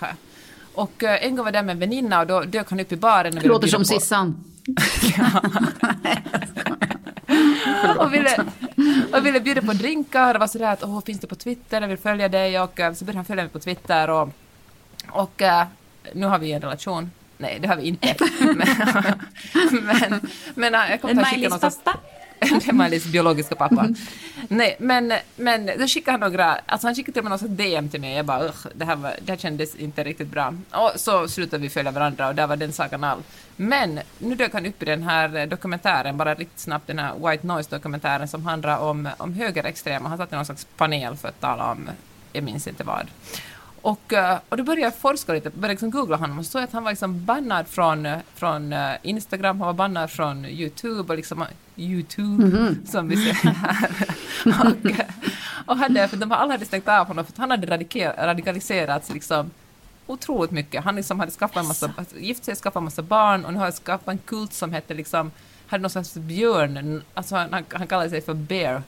[0.74, 2.92] Och eh, en gång var jag där med en väninna och då dök han upp
[2.92, 3.32] i baren.
[3.36, 4.44] och ville Låter som på- Sissan.
[7.98, 8.44] och ville,
[9.12, 11.88] och ville bjuda på drinkar och var sådär att åh, finns det på Twitter, jag
[11.88, 14.28] vill följa dig och eh, så började han följa mig på Twitter och,
[15.10, 15.66] och eh,
[16.14, 17.10] nu har vi en relation.
[17.38, 18.14] Nej, det har vi inte.
[18.40, 18.66] men,
[19.84, 20.20] men,
[20.54, 21.80] men jag kommer att skicka någonstans...
[22.72, 23.88] Miley's biologiska pappa.
[24.48, 27.52] Nej, men, men då skickade han några, alltså han skickade till och med någon sorts
[27.52, 28.16] DM till mig.
[28.16, 30.54] Jag bara det här, var, det här kändes inte riktigt bra.
[30.70, 33.22] Och så slutade vi följa varandra och där var den sagan all.
[33.56, 37.46] Men nu dök han upp i den här dokumentären, bara riktigt snabbt, den här White
[37.46, 40.08] Noise-dokumentären som handlar om, om högerextrema.
[40.08, 41.90] Han satt i någon slags panel för att tala om,
[42.32, 43.06] jag minns inte vad.
[43.86, 46.62] Och, eh, och då började jag forska lite, började liksom googla honom och så såg
[46.62, 51.16] att han var liksom bannad från, från eh, Instagram, han var bannad från YouTube och
[51.16, 51.44] liksom
[51.76, 53.90] YouTube, som vi säger här.
[54.66, 54.90] och,
[55.66, 59.50] och hade, för de alla hade stängt av honom för att han hade radikaliserats liksom
[60.06, 60.84] otroligt mycket.
[60.84, 63.66] Han liksom hade skaffat en massa, gift sig, skaffat en massa barn och nu har
[63.66, 65.30] han skapat en kult som hette liksom,
[65.66, 68.82] hade någon slags björn, alltså han, han kallade sig för Bear.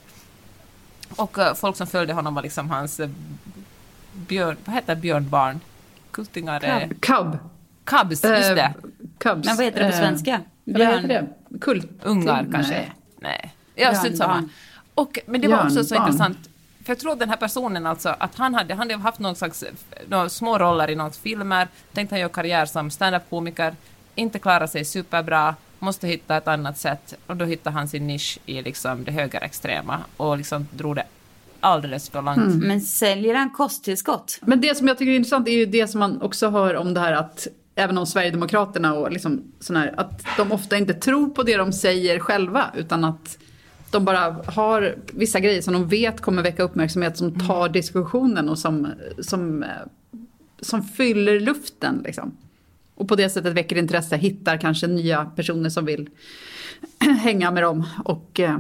[1.17, 3.09] Och eh, folk som följde honom var liksom hans eh,
[4.13, 5.61] björn, vad heter björnbarn?
[6.11, 6.65] Kultingar?
[6.65, 7.39] eh, Cub.
[7.85, 8.75] Cubs, just det.
[9.19, 9.47] Cubs.
[9.47, 10.41] Men vad heter det på svenska?
[10.73, 11.27] Vad heter det?
[11.61, 11.87] Kult?
[12.03, 12.53] Ungar Nej.
[12.53, 12.93] kanske?
[13.21, 13.55] Nej.
[13.75, 14.49] Ja, strunt samma.
[14.95, 16.39] Och, men det var också så intressant,
[16.85, 19.65] för jag tror den här personen alltså, att han hade, han hade haft någon slags,
[20.09, 23.75] några små roller i några filmer, tänkte han göra karriär som stand-up-komiker,
[24.15, 28.39] inte klara sig superbra, måste hitta ett annat sätt, och då hittade han sin nisch
[28.47, 31.05] i liksom det högerextrema, och liksom drog det
[31.61, 32.65] alldeles för långt.
[32.65, 34.39] Men säljer han kosttillskott?
[34.43, 36.95] Men det som jag tycker är intressant är ju det som man också hör om
[36.95, 37.47] det här att
[37.79, 41.73] även om Sverigedemokraterna och liksom sån här, att de ofta inte tror på det de
[41.73, 43.39] säger själva utan att
[43.91, 48.59] de bara har vissa grejer som de vet kommer väcka uppmärksamhet som tar diskussionen och
[48.59, 49.65] som, som,
[50.61, 52.37] som fyller luften liksom.
[52.95, 56.09] Och på det sättet väcker intresse, hittar kanske nya personer som vill
[57.21, 58.59] hänga med dem och, eh,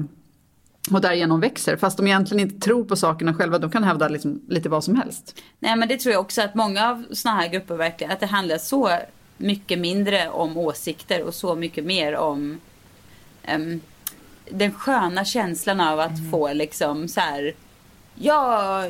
[0.94, 1.76] och därigenom växer.
[1.76, 4.96] Fast de egentligen inte tror på sakerna själva, de kan hävda liksom lite vad som
[4.96, 5.34] helst.
[5.58, 8.26] Nej men det tror jag också att många av såna här grupper verkligen, att det
[8.26, 8.90] handlar så
[9.36, 12.60] mycket mindre om åsikter och så mycket mer om
[13.42, 13.80] ehm,
[14.50, 17.54] den sköna känslan av att få liksom så här
[18.20, 18.82] Ja,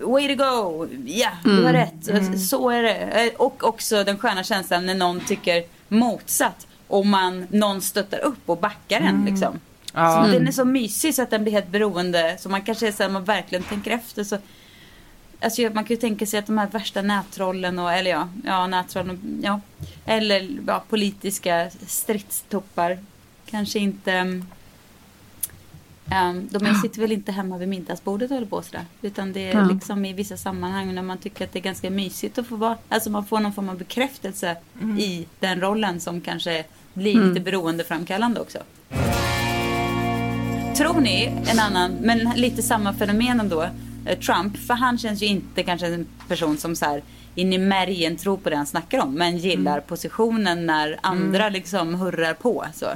[0.00, 0.88] way to go!
[1.06, 2.40] Ja, du har rätt.
[2.40, 2.94] Så är det.
[2.96, 6.66] Eh, Och också den sköna känslan när någon tycker motsatt.
[6.88, 9.60] Och man, någon stöttar upp och backar en liksom.
[9.94, 10.24] Ja.
[10.24, 12.36] Så Den är så mysig så att den blir helt beroende.
[12.40, 14.38] Så man kanske är så här, man verkligen tänker efter så
[15.40, 18.66] Alltså man kan ju tänka sig att de här värsta nättrollen och, eller ja, ja
[18.66, 19.60] nättrollen, ja.
[20.06, 22.98] Eller ja, politiska stridstoppar.
[23.46, 24.20] Kanske inte...
[26.06, 28.84] Um, de sitter väl inte hemma vid middagsbordet och håller på sådär.
[29.02, 29.68] Utan det är Ja.
[29.72, 32.76] liksom i vissa sammanhang när man tycker att det är ganska mysigt att få vara,
[32.88, 34.56] alltså man får någon form av bekräftelse
[34.98, 36.64] i den rollen som kanske
[36.94, 38.58] blir lite beroendeframkallande också.
[40.76, 43.62] Tror ni, en annan, men lite samma fenomen ändå,
[44.06, 47.02] eh, Trump, för han känns ju inte kanske en person som så här
[47.34, 51.94] in i märgen tror på det han snackar om, men gillar positionen när andra liksom
[51.94, 52.64] hurrar på.
[52.74, 52.86] Så.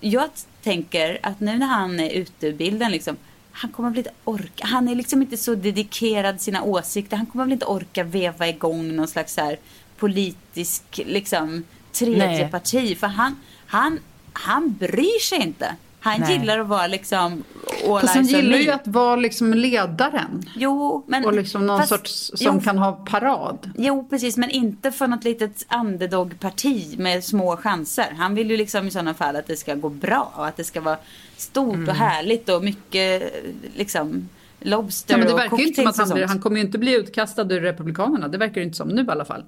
[0.00, 0.30] Jag
[0.62, 3.16] tänker att nu när han är ute ur bilden liksom,
[3.52, 7.44] han kommer väl inte orka, han är liksom inte så dedikerad sina åsikter, han kommer
[7.44, 9.58] väl inte orka veva igång någon slags så här
[9.98, 12.50] politisk liksom tredje Nej.
[12.50, 13.36] parti, för han,
[13.66, 13.98] han,
[14.32, 15.76] han bryr sig inte.
[16.02, 16.32] Han Nej.
[16.38, 17.44] gillar att vara liksom
[17.88, 20.42] all Fast han gillar ju att vara liksom ledaren.
[20.56, 21.24] Jo, men...
[21.24, 23.70] Och liksom någon fast- sorts som jo, kan ha parad.
[23.78, 28.14] Jo, precis, men inte för något litet underdog-parti med små chanser.
[28.18, 30.64] Han vill ju liksom i sådana fall att det ska gå bra och att det
[30.64, 30.98] ska vara
[31.36, 31.88] stort Mm.
[31.88, 33.34] och härligt och mycket
[33.76, 34.28] liksom
[34.60, 36.56] Lobster Ja, men det och verkar ju inte som att han, och blir, han kommer
[36.56, 38.28] ju inte bli utkastad ur Republikanerna.
[38.28, 39.44] Det verkar ju inte som nu i alla fall.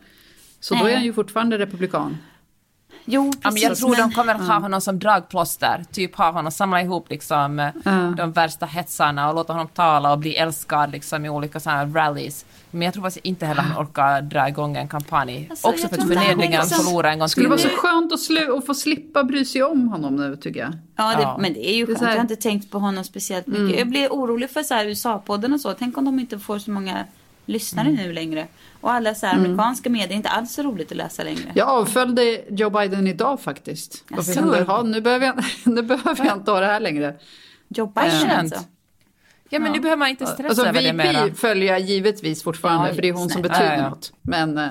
[0.60, 0.92] Så då Nej.
[0.92, 2.18] är han ju fortfarande republikan.
[3.04, 3.40] Jo, precis.
[3.44, 5.84] Ja, men jag tror de men- kommer att ha honom som dragplåster.
[5.92, 7.90] Typ ha honom, samla ihop liksom eh, Ja.
[8.16, 11.86] de värsta hetsarna och låta honom tala och bli älskad liksom i olika sådana här
[11.86, 12.44] rallies.
[12.70, 15.46] Men jag tror faktiskt inte heller han orkar dra igång en kampanj.
[15.50, 17.50] Alltså, Också för att förnedringen liksom- förlorar en gång Skulle till.
[17.50, 20.72] vara så skönt att, att få slippa bry sig om honom nu tycker jag.
[20.96, 21.36] Ja, det, Ja.
[21.40, 22.00] men det är ju Det är skönt.
[22.06, 23.78] här- Jag har inte tänkt på honom speciellt mycket.
[23.78, 25.72] Jag blir orolig för så här USA-podden och så.
[25.74, 27.04] Tänk om de inte får så många
[27.46, 28.46] lyssnare nu längre.
[28.80, 31.52] Och alla så här amerikanska medier är inte alls så roligt att läsa längre.
[31.54, 34.04] Jag avföljde Joe Biden idag faktiskt.
[34.34, 37.14] Kände jag, "Ja, nu behöver jag, nu behöver jag inte ha det här längre.
[37.68, 38.32] Joe Biden Skönt.
[38.32, 38.60] alltså.
[39.48, 41.24] Ja, men nu behöver man inte stressa Alltså över det mera.
[41.26, 43.48] VP följer jag givetvis fortfarande Ja, för det är hon som snälla.
[43.48, 43.88] betyder Ja, ja, ja.
[43.88, 44.12] något.
[44.22, 44.70] Men eh,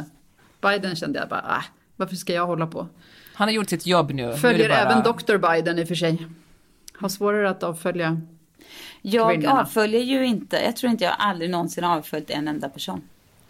[0.61, 1.63] Biden kände jag bara, äh,
[1.95, 2.87] varför ska jag hålla på?
[3.33, 4.27] Han har gjort sitt jobb nu.
[4.27, 6.27] Nu Följer bara- även Dr Biden i och för sig.
[6.93, 8.21] Har svårare att avfölja.
[9.01, 9.61] Jag Kvinnorna.
[9.61, 10.55] avföljer ju inte.
[10.57, 13.01] Jag tror inte jag aldrig någonsin avföljt en enda person.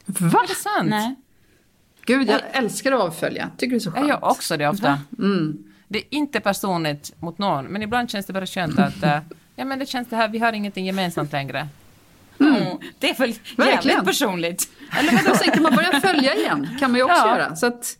[0.06, 0.39] Va?
[0.43, 0.89] Är det sant?
[0.89, 1.16] Nej.
[2.06, 3.49] Gud, jag älskar att avfölja.
[3.58, 4.08] Tycker det är så Jag skönt.
[4.10, 4.99] gör också det ofta.
[5.88, 9.20] Det är inte personligt mot någon, men ibland känns det bara skönt att eh,
[9.56, 11.68] ja, men det känns det här, vi har ingenting gemensamt längre.
[12.39, 12.64] Mm.
[12.99, 13.74] Det är väl Verkligen.
[13.97, 14.70] jävligt personligt.
[14.99, 16.68] Eller vadå, sen kan man börja följa igen.
[16.80, 17.38] Kan man ju också Ja.
[17.38, 17.56] göra.
[17.56, 17.97] Så att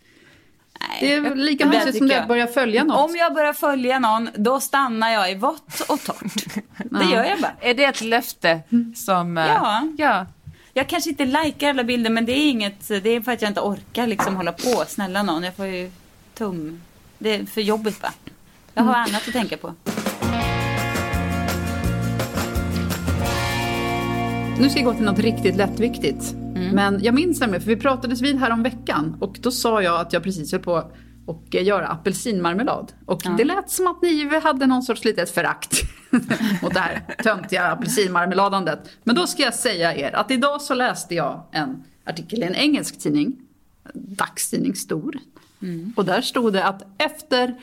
[1.00, 2.22] det är lika mysigt som det jag.
[2.22, 3.10] att börja följa något.
[3.10, 6.56] Om jag börjar följa någon, då stannar jag i vått och torrt.
[6.90, 7.54] Det gör jag bara.
[7.62, 8.60] Är det ett löfte
[8.96, 9.38] som...
[9.38, 9.88] eh, Ja.
[9.98, 10.26] ja.
[10.74, 13.50] Jag kanske inte likar alla bilder, men det är inget, det är för att jag
[13.52, 14.84] inte orkar liksom hålla på.
[14.88, 15.92] Snälla någon, jag får ju
[16.38, 16.82] tum.
[17.18, 18.14] Det är för jobbigt bara.
[18.74, 19.74] Jag har annat att tänka på.
[24.60, 26.36] Nu ska jag gå till något riktigt lättviktigt.
[26.62, 26.76] Mm.
[26.76, 30.02] Men jag minns nämligen, för vi pratades vid här om veckan och då sa jag
[30.02, 30.92] att jag precis höll på
[31.26, 32.92] och göra apelsinmarmelad.
[33.06, 35.82] Och det lät som att ni hade någon sorts litet förakt
[36.62, 38.90] mot det här töntiga apelsinmarmeladandet.
[39.04, 42.56] Men då ska jag säga er att idag så läste jag en artikel i en
[42.56, 43.38] engelsk tidning,
[43.94, 45.18] dagstidning stor.
[45.96, 47.56] Och där stod det att efter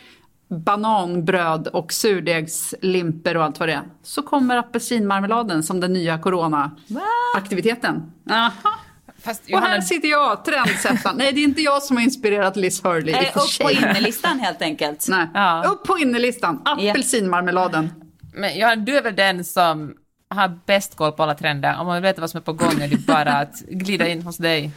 [0.49, 8.13] bananbröd och surdegslimper och allt vad det är, så kommer apelsinmarmeladen som den nya corona-aktiviteten.
[8.31, 8.79] Aha.
[9.23, 11.17] Fast Och här Johanna, sitter jag, trendsättaren.
[11.17, 14.41] Nej, det är inte jag som har inspirerat Liz Hurley och Eh, upp på innerlistan
[14.41, 15.07] helt enkelt.
[15.09, 15.27] Nej.
[15.35, 15.65] Ja.
[15.67, 17.91] Upp på innerlistan, apelsinmarmeladen.
[18.35, 19.95] men Johanna, du är väl den som
[20.31, 21.77] har bäst koll på alla trender.
[21.81, 24.23] Om man vill veta vad som är på gång är det bara att glida in
[24.23, 24.71] hos dig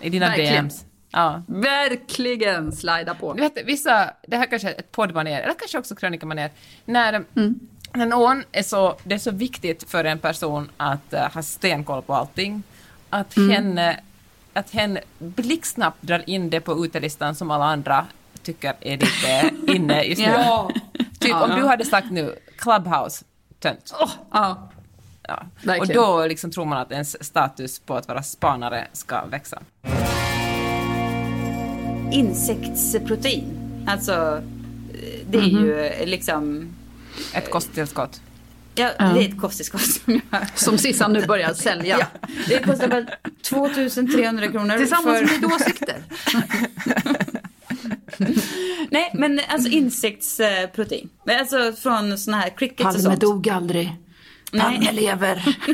[0.00, 0.54] i dina Verkligen.
[0.64, 0.84] DMs.
[1.10, 1.42] Ja.
[1.48, 3.32] Verkligen slida på.
[3.34, 6.50] Du vet, vissa, det här kanske är ett poddmanér, eller kanske också krönikamanér,
[6.84, 7.60] när, Mm.
[7.94, 12.02] när någon är så, det är så viktigt för en person att uh, ha stenkoll
[12.02, 12.62] på allting,
[13.10, 13.50] att Mm.
[13.50, 14.00] henne,
[14.52, 18.06] att hen blixtsnabbt drar in det på utelistan som alla andra
[18.42, 20.26] tycker är lite inne just nu.
[20.26, 20.70] Ja.
[21.20, 23.24] Typ om du hade sagt nu Clubhouse,
[23.60, 23.94] tönt.
[24.00, 24.68] Åh, ja.
[25.80, 29.62] Och då liksom tror man att ens status på att vara spanare ska växa.
[32.12, 33.44] Insektsprotein.
[33.86, 34.42] Alltså,
[34.92, 36.68] eh, det är ju eh, liksom...
[37.34, 38.20] Ett kosttillskott.
[38.78, 40.58] Ja, det är ett kosttillskott som jag...
[40.58, 42.06] Som Sissan nu börjar sälja.
[42.48, 43.10] Det kostar väl
[43.42, 45.40] 2300 kronor Tillsammans för...
[45.40, 45.96] med åsikter.
[48.90, 51.08] Nej, men alltså insektsprotein.
[51.40, 53.20] Alltså från såna här crickets och Palme sånt.
[53.20, 53.96] dog aldrig.
[54.52, 55.56] Palme lever.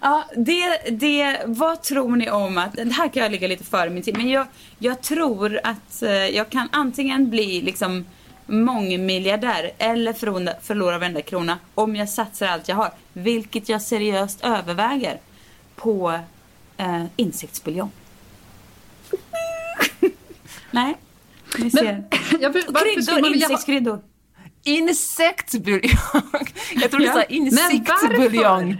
[0.00, 3.90] Ja, det, det, vad tror ni om att, det här kan jag ligga lite före
[3.90, 4.46] min tid, men jag,
[4.78, 8.04] jag tror att eh, jag kan antingen bli liksom
[8.46, 14.44] mångmiljardär eller förlora, förlora varenda krona om jag satsar allt jag har, vilket jag seriöst
[14.44, 15.18] överväger
[15.76, 16.18] på
[16.76, 17.90] eh, insektsbuljong.
[20.70, 20.94] Nej,
[21.58, 21.84] ni ser.
[21.84, 22.04] Men,
[22.40, 24.00] jag, kryddor, insektskryddor.
[24.66, 25.90] Insektsbuljong.
[26.74, 28.76] Jag tror du Ja, sa insektsbuljong.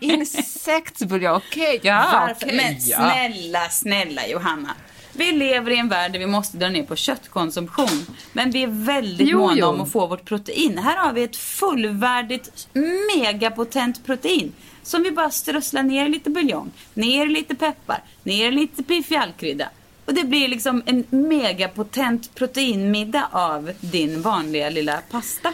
[0.00, 1.80] Insektsbuljong, okej.
[1.82, 2.46] ja, Varför?
[2.46, 2.96] okej, Men ja.
[3.12, 4.74] snälla, snälla Johanna.
[5.14, 8.06] Vi lever i en värld där vi måste dra ner på köttkonsumtion.
[8.32, 9.66] Men vi är väldigt Jo, måna jo.
[9.66, 10.78] om att få vårt protein.
[10.78, 12.68] Här har vi ett fullvärdigt,
[13.16, 14.52] megapotent protein.
[14.82, 19.68] Som vi bara strösslar ner lite buljong, ner lite peppar, ner lite piffjallkrydda.
[20.04, 25.52] Och det blir liksom en megapotent proteinmiddag av din vanliga lilla pasta.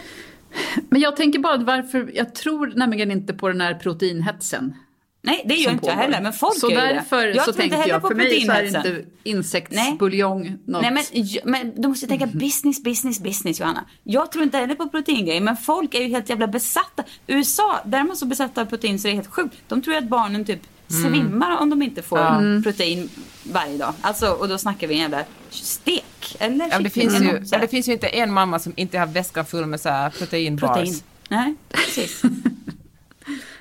[0.89, 4.75] Men jag tänker bara varför, jag tror nämligen inte på den här proteinhetsen.
[5.23, 6.95] Nej, det gör inte jag heller, men folk Så gör ju det.
[6.95, 10.83] därför Jag så tänker heller jag, på för mig så är det inte insektsbuljong något.
[10.83, 11.05] Nej men,
[11.45, 13.85] men du måste tänka business, business, business Johanna.
[14.03, 17.05] Jag tror inte heller på proteingrejer men folk är ju helt jävla besatta.
[17.27, 19.57] USA, där är man så besatta av protein så det är helt sjukt.
[19.69, 22.63] De tror ju att barnen typ svimmar om de inte får Mm.
[22.63, 23.09] protein
[23.53, 23.95] varje dag.
[24.01, 27.69] Alltså, och då snackar vi en jävla stek eller Ja, det, finns ju, ja, det
[27.69, 30.71] finns ju inte en mamma som inte har väskan full med så här proteinbars.
[30.77, 30.95] protein.
[31.29, 32.23] Nej, precis.
[32.23, 32.33] men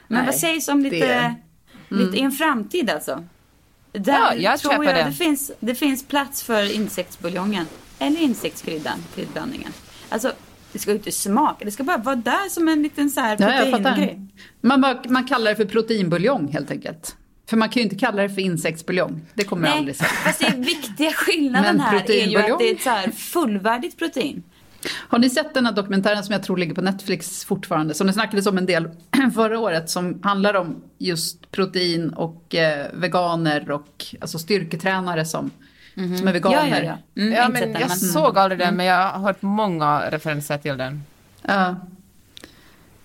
[0.08, 1.36] Nej, vad sägs om lite, det-
[1.90, 3.24] lite i en framtid alltså?
[3.92, 5.04] Där Ja, jag tror jag det.
[5.04, 7.66] det finns, det finns plats för insektsbuljongen.
[8.00, 9.72] Eller insektskryddan, kryddblandningen.
[10.10, 10.32] Alltså,
[10.72, 13.30] det ska ju inte smaka, det ska bara vara där som en liten så här
[13.40, 13.72] Ja, proteingrej.
[13.72, 14.28] fattar.
[14.62, 17.16] Man, bara, man kallar det för proteinbuljong helt enkelt.
[17.50, 19.22] För man kan ju inte kalla det för insektsbuljong.
[19.34, 20.08] Det kommer Nej, aldrig säga.
[20.10, 24.44] fast det viktiga skillnaden här är ju att det är ett så här fullvärdigt protein.
[25.10, 27.94] Har ni sett den här dokumentären som jag tror ligger på Netflix fortfarande?
[27.94, 28.90] Som det snackades om en del
[29.36, 29.90] förra året.
[29.90, 35.52] Som handlar om just protein och eh, veganer och alltså styrketränare som,
[36.18, 36.68] som är veganer.
[36.70, 37.22] Ja, ja, ja.
[37.22, 40.58] Mm, Ja, men den, jag men- såg aldrig den, men jag har hört många referenser
[40.58, 41.04] till den.
[41.42, 41.76] Ja.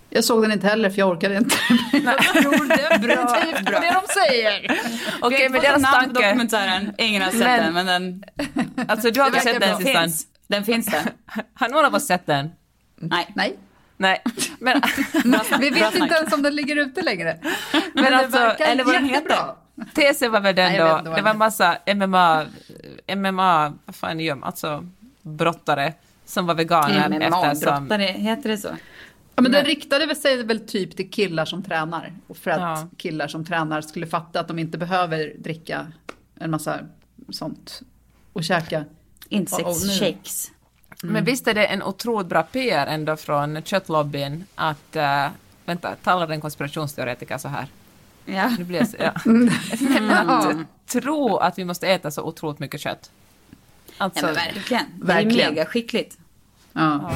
[0.09, 1.55] Jag såg den inte heller för jag orkade inte.
[1.91, 4.79] jag tror definitivt på det de säger.
[5.21, 6.13] Okej, men Vi har deras tanke...
[6.27, 8.23] dokumentären, ingen har sett Men- den men den,
[8.87, 10.27] Alltså, du har det väl sett den, finns.
[10.47, 11.03] Den finns där.
[11.53, 12.49] Har någon av oss sett den?
[12.95, 13.27] Nej.
[13.35, 13.57] Nej.
[13.97, 14.21] Nej.
[14.59, 14.81] Men,
[15.59, 15.95] Vi Bra vet snack.
[15.95, 17.39] inte ens om den ligger ute längre.
[17.41, 19.55] Men, men alltså, det verkar eller vad den jättebra.
[19.93, 22.45] TC var väl den Nej, då, det den var en massa MMA,
[23.15, 24.87] MMA, vad fan gör man, alltså
[25.21, 25.93] brottare
[26.25, 27.09] som var veganer.
[27.09, 28.67] MMA-brottare, heter det så?
[29.35, 29.75] Ja, men den Nej.
[29.75, 32.13] riktade sig väl typ till killar som tränar.
[32.27, 32.87] Och för att Ja.
[32.97, 35.87] killar som tränar skulle fatta att de inte behöver dricka
[36.39, 36.79] en massa
[37.29, 37.81] sånt
[38.33, 38.85] och käka.
[39.33, 39.39] Nu.
[39.39, 40.51] Insektsshakes.
[41.03, 45.27] Men visst är det en otroligt bra PR ändå från köttlobbyn att, uh,
[45.65, 47.67] vänta, talar en konspirationsteoretiker så här?
[48.25, 48.49] Ja.
[48.57, 49.11] Nu blir jag så, ja.
[49.79, 50.55] Men att
[50.87, 53.11] tro att vi måste äta så otroligt mycket kött.
[53.87, 54.83] ja, Alltså, men verkligen.
[54.95, 55.53] Det är Verkligen.
[55.53, 56.17] mega skickligt.
[56.73, 57.11] Ja.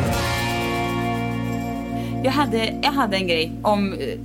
[2.23, 4.19] Jag hade, jag hade en grej om eh,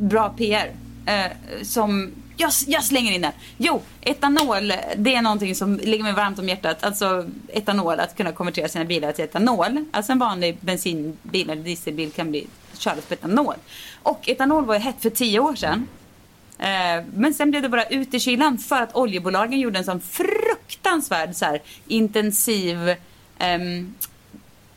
[0.00, 0.70] bra PR.
[1.06, 3.32] Eh, som, jag, jag slänger in den.
[3.56, 6.84] Jo, etanol, det är någonting som ligger mig varmt om hjärtat.
[6.84, 9.84] Alltså etanol, att kunna konvertera sina bilar till etanol.
[9.90, 12.46] Alltså en vanlig bensinbil eller dieselbil kan bli
[12.78, 13.54] köras på etanol.
[14.02, 15.88] Och etanol var ju hett för tio år sedan.
[16.58, 20.00] Eh, men sen blev det bara ut i kylan för att oljebolagen gjorde en sån
[20.00, 22.96] fruktansvärd så här, intensiv
[23.38, 23.94] Um,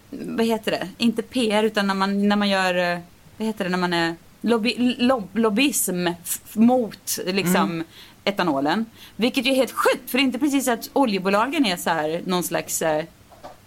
[0.10, 0.88] vad heter det?
[0.98, 3.00] Inte PR utan när man, när man gör, eh,
[3.38, 6.08] vad heter det, när man är lobby, lob, lobbyism
[6.54, 7.84] mot liksom
[8.24, 8.86] etanolen.
[9.16, 12.22] Vilket ju är helt sjukt för det är inte precis att oljebolagen är så här
[12.26, 13.06] någon slags eh,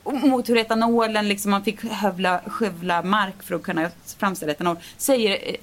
[0.05, 4.77] mot hur etanolen, liksom man fick hövla, skövla mark för att kunna framställa etanol.
[4.97, 5.55] Säger eh,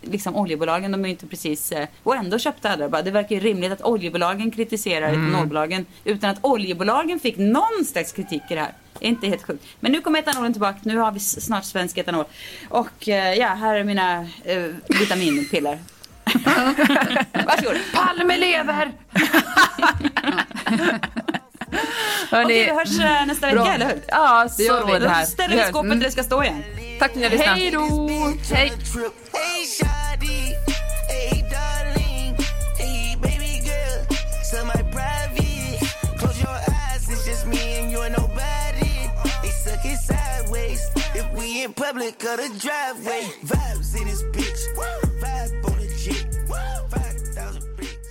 [0.00, 3.02] liksom oljebolagen, de är ju inte precis, eh, och ändå köpte alla bara.
[3.02, 8.42] Det verkar ju rimligt att oljebolagen kritiserar etanolbolagen utan att oljebolagen fick någon slags kritik
[8.50, 8.72] i det här.
[9.00, 9.64] Det inte helt sjukt.
[9.80, 12.24] Men nu kommer etanolen tillbaka, nu har vi snart svensk etanol.
[12.68, 15.78] Och eh, ja, här är mina eh, vitaminpiller.
[17.46, 17.76] Varsågod.
[17.94, 18.92] Palme lever!
[22.30, 23.72] Hörni, Okej, vi hörs eh, nästa vecka, Bra.
[23.72, 24.02] eller hur?
[24.08, 24.92] ja, så gör vi.
[24.92, 26.62] roligt det Då ställer vi skåpet där det ska stå igen.
[26.98, 27.58] Tack för att ni har lyssnat.
[27.58, 28.32] Hej då!
[28.54, 28.72] Hej!
[41.68, 43.22] In public or the driveway.
[43.42, 44.60] Vibes in this bitch.
[45.20, 46.26] Vibe on the chick.
[46.90, 48.08] 5,000 bricks.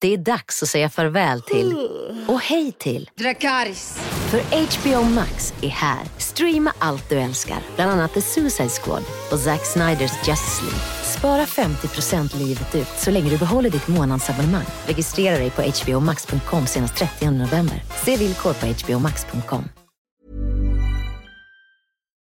[0.00, 1.88] Det är dags att säga farväl till
[2.28, 3.98] och hej till Dracarys.
[4.30, 6.04] För HBO Max är här.
[6.18, 10.80] Streama allt du älskar, bland annat The Suicide Squad och Zack Sniders Justice League.
[11.02, 14.66] Spara 50% livet ut så länge du behåller ditt månadsabonnemang.
[14.86, 17.82] Registrera dig på hbomax.com senast 30 november.
[18.04, 19.83] Se villkor på hbomax.com.